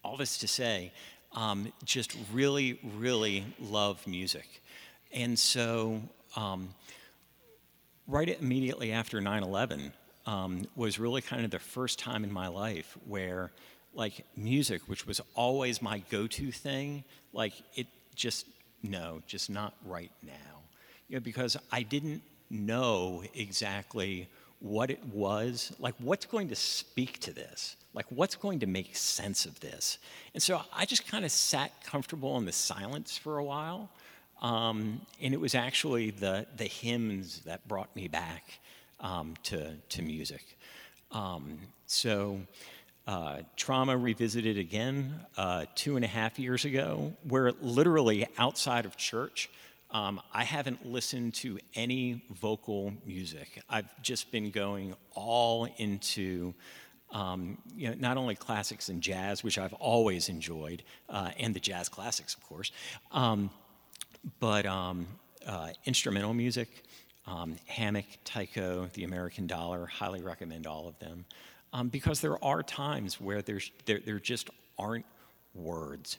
All 0.03 0.17
this 0.17 0.39
to 0.39 0.49
say, 0.49 0.93
um, 1.33 1.73
just 1.85 2.17
really, 2.33 2.79
really 2.97 3.45
love 3.61 4.07
music. 4.07 4.63
And 5.13 5.39
so, 5.39 6.01
um, 6.37 6.75
right 8.07 8.29
immediately 8.41 8.93
after 8.93 9.21
9 9.21 9.43
11 9.43 9.93
um, 10.27 10.67
was 10.77 10.99
really 10.99 11.21
kind 11.23 11.45
of 11.45 11.51
the 11.51 11.59
first 11.59 11.99
time 11.99 12.25
in 12.25 12.33
my 12.33 12.49
life 12.49 12.97
where, 13.07 13.51
like, 13.95 14.25
music, 14.37 14.83
which 14.87 15.07
was 15.07 15.21
always 15.35 15.83
my 15.83 15.99
go 16.11 16.27
to 16.27 16.51
thing, 16.51 17.05
like, 17.33 17.53
it 17.75 17.87
just, 18.15 18.47
no, 18.83 19.23
just 19.27 19.51
not 19.51 19.75
right 19.85 20.11
now. 20.23 20.33
You 21.09 21.17
know, 21.17 21.21
because 21.21 21.57
I 21.71 21.83
didn't 21.83 22.23
know 22.51 23.23
exactly 23.35 24.29
what 24.65 24.91
it 24.91 25.05
was, 25.13 25.75
like 25.79 25.95
what's 25.99 26.25
going 26.25 26.49
to 26.49 26.57
speak 26.57 27.19
to 27.21 27.35
this, 27.35 27.77
like 27.93 28.07
what's 28.09 28.35
going 28.35 28.61
to 28.61 28.67
make 28.67 28.97
sense 28.97 29.45
of 29.45 29.61
this. 29.61 29.99
And 30.33 30.43
so 30.43 30.63
I 30.75 30.87
just 30.87 31.07
kind 31.07 31.23
of 31.23 31.31
sat 31.31 31.71
comfortable 31.85 32.39
in 32.39 32.47
the 32.47 32.53
silence 32.53 33.19
for 33.19 33.37
a 33.37 33.45
while. 33.45 33.91
Um, 34.41 35.03
and 35.21 35.35
it 35.35 35.41
was 35.41 35.55
actually 35.55 36.13
the, 36.13 36.47
the 36.57 36.65
hymns 36.65 37.41
that 37.41 37.69
brought 37.69 37.95
me 37.95 38.09
back 38.09 38.59
um, 39.01 39.35
to, 39.45 39.75
to 39.91 40.03
music. 40.03 40.57
Um, 41.13 41.59
so, 41.87 42.41
uh, 43.07 43.41
Trauma 43.57 43.99
Revisited 43.99 44.57
again 44.57 45.21
uh, 45.37 45.67
two 45.75 45.97
and 45.97 46.05
a 46.07 46.09
half 46.09 46.39
years 46.39 46.65
ago, 46.65 47.13
where 47.29 47.53
literally 47.61 48.27
outside 48.39 48.87
of 48.87 48.97
church, 48.97 49.51
um, 49.95 50.21
I 50.33 50.43
haven't 50.43 50.85
listened 50.85 51.35
to 51.35 51.59
any 51.75 52.25
vocal 52.31 52.93
music. 53.07 53.63
I've 53.71 54.03
just 54.03 54.33
been 54.33 54.51
going 54.51 54.95
all 55.15 55.69
into 55.77 56.53
um, 57.13 57.59
you 57.77 57.89
know, 57.89 57.95
not 57.97 58.17
only 58.17 58.35
classics 58.35 58.89
and 58.89 59.01
jazz, 59.01 59.45
which 59.45 59.57
I've 59.57 59.73
always 59.75 60.29
enjoyed, 60.29 60.83
uh, 61.09 61.31
and 61.39 61.55
the 61.55 61.61
jazz 61.61 61.89
classics, 61.89 62.35
of 62.35 62.43
course, 62.43 62.73
um, 63.13 63.51
but 64.41 64.67
um, 64.67 65.07
uh, 65.47 65.69
instrumental 65.85 66.35
music, 66.35 66.83
um, 67.29 67.55
Hammock, 67.67 68.07
Tycho, 68.25 68.91
The 68.95 69.05
American 69.05 69.47
Dollar, 69.47 69.87
highly 69.87 70.23
recommend 70.23 70.67
all 70.67 70.89
of 70.89 70.99
them. 70.99 71.25
Um, 71.73 71.89
because 71.89 72.21
there 72.21 72.43
are 72.45 72.65
times 72.65 73.21
where 73.21 73.43
there's, 73.43 73.71
there, 73.85 74.01
there 74.05 74.19
just 74.19 74.51
aren't 74.77 75.07
words. 75.55 76.19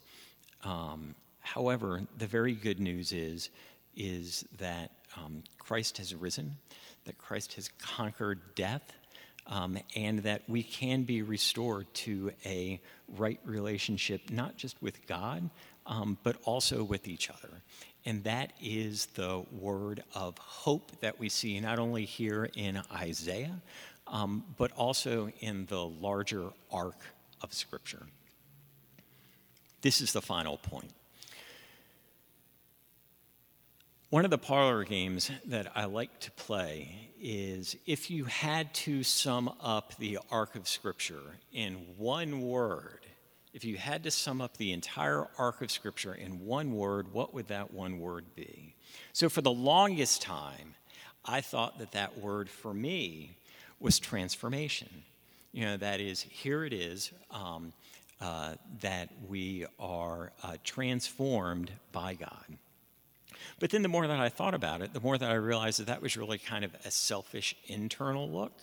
Um, 0.64 1.14
However, 1.46 2.02
the 2.18 2.26
very 2.26 2.54
good 2.54 2.80
news 2.80 3.12
is, 3.12 3.52
is 3.96 4.46
that 4.58 4.90
um, 5.16 5.44
Christ 5.60 6.00
has 6.00 6.14
risen, 6.16 6.58
that 7.06 7.20
Christ 7.20 7.54
has 7.54 7.70
conquered 7.78 8.56
death, 8.56 8.82
um, 9.46 9.78
and 9.96 10.20
that 10.20 10.42
we 10.50 10.64
can 10.64 11.04
be 11.04 11.22
restored 11.22 11.86
to 11.94 12.32
a 12.46 12.82
right 13.16 13.40
relationship, 13.46 14.32
not 14.32 14.58
just 14.58 14.82
with 14.82 15.06
God, 15.06 15.48
um, 15.86 16.18
but 16.24 16.36
also 16.46 16.84
with 16.84 17.08
each 17.08 17.30
other. 17.30 17.62
And 18.06 18.24
that 18.24 18.54
is 18.60 19.06
the 19.14 19.46
word 19.52 20.04
of 20.16 20.40
hope 20.40 21.00
that 21.02 21.20
we 21.20 21.30
see 21.30 21.60
not 21.60 21.78
only 21.78 22.06
here 22.06 22.50
in 22.56 22.82
Isaiah, 22.92 23.62
um, 24.08 24.44
but 24.58 24.72
also 24.72 25.30
in 25.42 25.68
the 25.68 25.86
larger 25.86 26.50
arc 26.72 26.98
of 27.42 27.54
Scripture. 27.54 28.08
This 29.84 30.02
is 30.02 30.12
the 30.12 30.24
final 30.24 30.58
point. 30.58 30.92
One 34.16 34.24
of 34.24 34.32
the 34.32 34.38
parlor 34.38 34.86
games 34.86 35.30
that 35.48 35.74
I 35.76 35.84
like 35.84 36.22
to 36.22 36.32
play 36.32 37.10
is 37.22 37.76
if 37.86 38.10
you 38.10 38.24
had 38.24 38.74
to 38.76 39.04
sum 39.04 39.54
up 39.62 39.94
the 39.98 40.20
arc 40.32 40.56
of 40.56 40.70
Scripture 40.70 41.36
in 41.52 41.74
one 41.98 42.40
word, 42.40 43.02
if 43.54 43.66
you 43.66 43.76
had 43.76 44.04
to 44.04 44.12
sum 44.12 44.40
up 44.40 44.56
the 44.56 44.72
entire 44.72 45.28
arc 45.38 45.62
of 45.62 45.70
Scripture 45.70 46.14
in 46.14 46.46
one 46.46 46.72
word, 46.72 47.12
what 47.12 47.34
would 47.34 47.50
that 47.50 47.74
one 47.74 48.00
word 48.00 48.24
be? 48.38 48.74
So, 49.12 49.28
for 49.28 49.42
the 49.42 49.52
longest 49.52 50.22
time, 50.22 50.76
I 51.26 51.42
thought 51.42 51.78
that 51.80 51.92
that 51.92 52.18
word 52.18 52.50
for 52.50 52.74
me 52.74 53.36
was 53.82 54.00
transformation. 54.00 55.04
You 55.52 55.66
know, 55.66 55.76
that 55.76 56.00
is, 56.00 56.22
here 56.22 56.64
it 56.64 56.72
is 56.72 57.12
um, 57.32 57.74
uh, 58.22 58.54
that 58.80 59.10
we 59.28 59.66
are 59.78 60.32
uh, 60.42 60.56
transformed 60.64 61.70
by 61.92 62.14
God. 62.14 62.58
But 63.60 63.70
then 63.70 63.82
the 63.82 63.88
more 63.88 64.08
that 64.08 64.20
I 64.20 64.30
thought 64.30 64.54
about 64.54 64.82
it, 64.82 64.94
the 64.94 65.00
more 65.00 65.18
that 65.18 65.30
I 65.30 65.36
realized 65.36 65.80
that 65.80 65.88
that 65.88 66.02
was 66.02 66.18
really 66.18 66.38
kind 66.38 66.66
of 66.66 66.74
a 66.86 66.92
selfish 66.92 67.56
internal 67.68 68.30
look. 68.30 68.54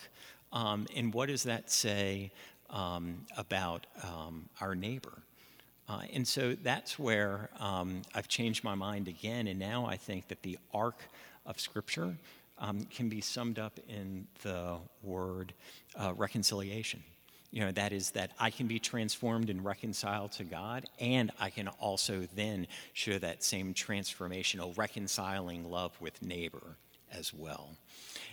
Um, 0.52 0.86
and 0.94 1.12
what 1.14 1.28
does 1.28 1.44
that 1.44 1.70
say 1.70 2.30
um, 2.70 3.26
about 3.36 3.86
um, 4.02 4.48
our 4.60 4.74
neighbor? 4.74 5.22
Uh, 5.88 6.02
and 6.12 6.26
so 6.26 6.54
that's 6.62 6.98
where 6.98 7.50
um, 7.58 8.02
I've 8.14 8.28
changed 8.28 8.64
my 8.64 8.74
mind 8.74 9.08
again. 9.08 9.46
And 9.46 9.58
now 9.58 9.86
I 9.86 9.96
think 9.96 10.28
that 10.28 10.42
the 10.42 10.58
arc 10.72 11.02
of 11.44 11.58
Scripture 11.58 12.16
um, 12.58 12.84
can 12.84 13.08
be 13.08 13.20
summed 13.20 13.58
up 13.58 13.78
in 13.88 14.26
the 14.42 14.76
word 15.02 15.52
uh, 15.96 16.12
reconciliation 16.14 17.02
you 17.52 17.60
know, 17.60 17.70
that 17.72 17.92
is 17.92 18.10
that 18.12 18.32
I 18.40 18.50
can 18.50 18.66
be 18.66 18.78
transformed 18.78 19.50
and 19.50 19.64
reconciled 19.64 20.32
to 20.32 20.44
God, 20.44 20.86
and 20.98 21.30
I 21.38 21.50
can 21.50 21.68
also 21.68 22.26
then 22.34 22.66
show 22.94 23.18
that 23.18 23.44
same 23.44 23.74
transformational, 23.74 24.76
reconciling 24.76 25.70
love 25.70 25.92
with 26.00 26.22
neighbor 26.22 26.76
as 27.12 27.32
well. 27.34 27.68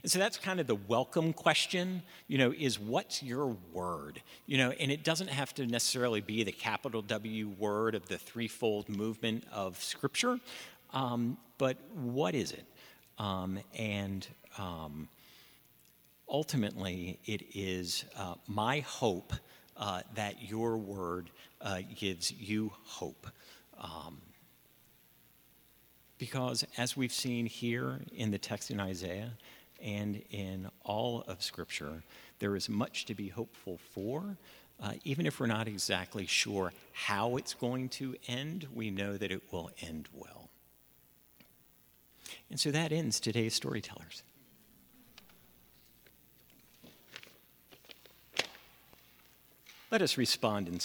And 0.04 0.12
so 0.12 0.20
that's 0.20 0.38
kind 0.38 0.62
of 0.62 0.68
the 0.68 0.76
welcome 0.76 1.34
question, 1.34 2.02
you 2.28 2.38
know, 2.38 2.54
is 2.58 2.80
what's 2.80 3.22
your 3.22 3.58
word? 3.74 4.22
You 4.46 4.58
know, 4.58 4.72
and 4.72 4.90
it 4.90 5.04
doesn't 5.04 5.30
have 5.30 5.54
to 5.56 5.66
necessarily 5.66 6.22
be 6.22 6.44
the 6.44 6.54
capital 6.54 7.02
W 7.02 7.50
word 7.60 7.96
of 7.96 8.08
the 8.08 8.18
threefold 8.18 8.88
movement 8.88 9.44
of 9.52 9.82
Scripture, 9.84 10.40
um, 10.94 11.38
but 11.58 11.78
what 11.94 12.34
is 12.36 12.54
it? 12.54 12.66
Um, 13.18 13.60
and 13.78 14.26
um, 14.58 15.10
ultimately, 16.30 17.20
it 17.26 17.44
is 17.54 18.06
uh, 18.18 18.36
my 18.48 18.80
hope 18.82 19.34
uh, 19.78 20.02
that 20.16 20.50
your 20.50 20.78
word 20.78 21.30
uh, 21.62 21.80
gives 21.96 22.32
you 22.32 22.72
hope. 22.84 23.28
Um, 23.80 24.22
because 26.18 26.66
as 26.78 26.98
we've 26.98 27.14
seen 27.14 27.46
here 27.46 28.02
in 28.14 28.32
the 28.32 28.38
text 28.38 28.72
in 28.72 28.80
Isaiah 28.80 29.32
and 29.82 30.22
in 30.30 30.70
all 30.84 31.24
of 31.28 31.42
Scripture, 31.42 32.04
there 32.40 32.56
is 32.56 32.70
much 32.70 33.06
to 33.06 33.16
be 33.16 33.30
hopeful 33.30 33.80
for. 33.94 34.38
Uh, 34.82 34.94
even 35.04 35.26
if 35.26 35.40
we're 35.40 35.48
not 35.48 35.68
exactly 35.68 36.26
sure 36.26 36.74
how 36.94 37.38
it's 37.38 37.54
going 37.54 37.90
to 37.90 38.16
end, 38.28 38.68
we 38.74 38.92
know 38.92 39.18
that 39.18 39.32
it 39.32 39.42
will 39.52 39.70
end 39.82 40.08
well. 40.14 40.50
And 42.50 42.60
so 42.60 42.72
that 42.72 42.92
ends 42.92 43.20
today's 43.20 43.54
Storytellers. 43.54 44.24
Let 49.92 50.04
us 50.04 50.20
respond 50.20 50.68
in 50.68 50.78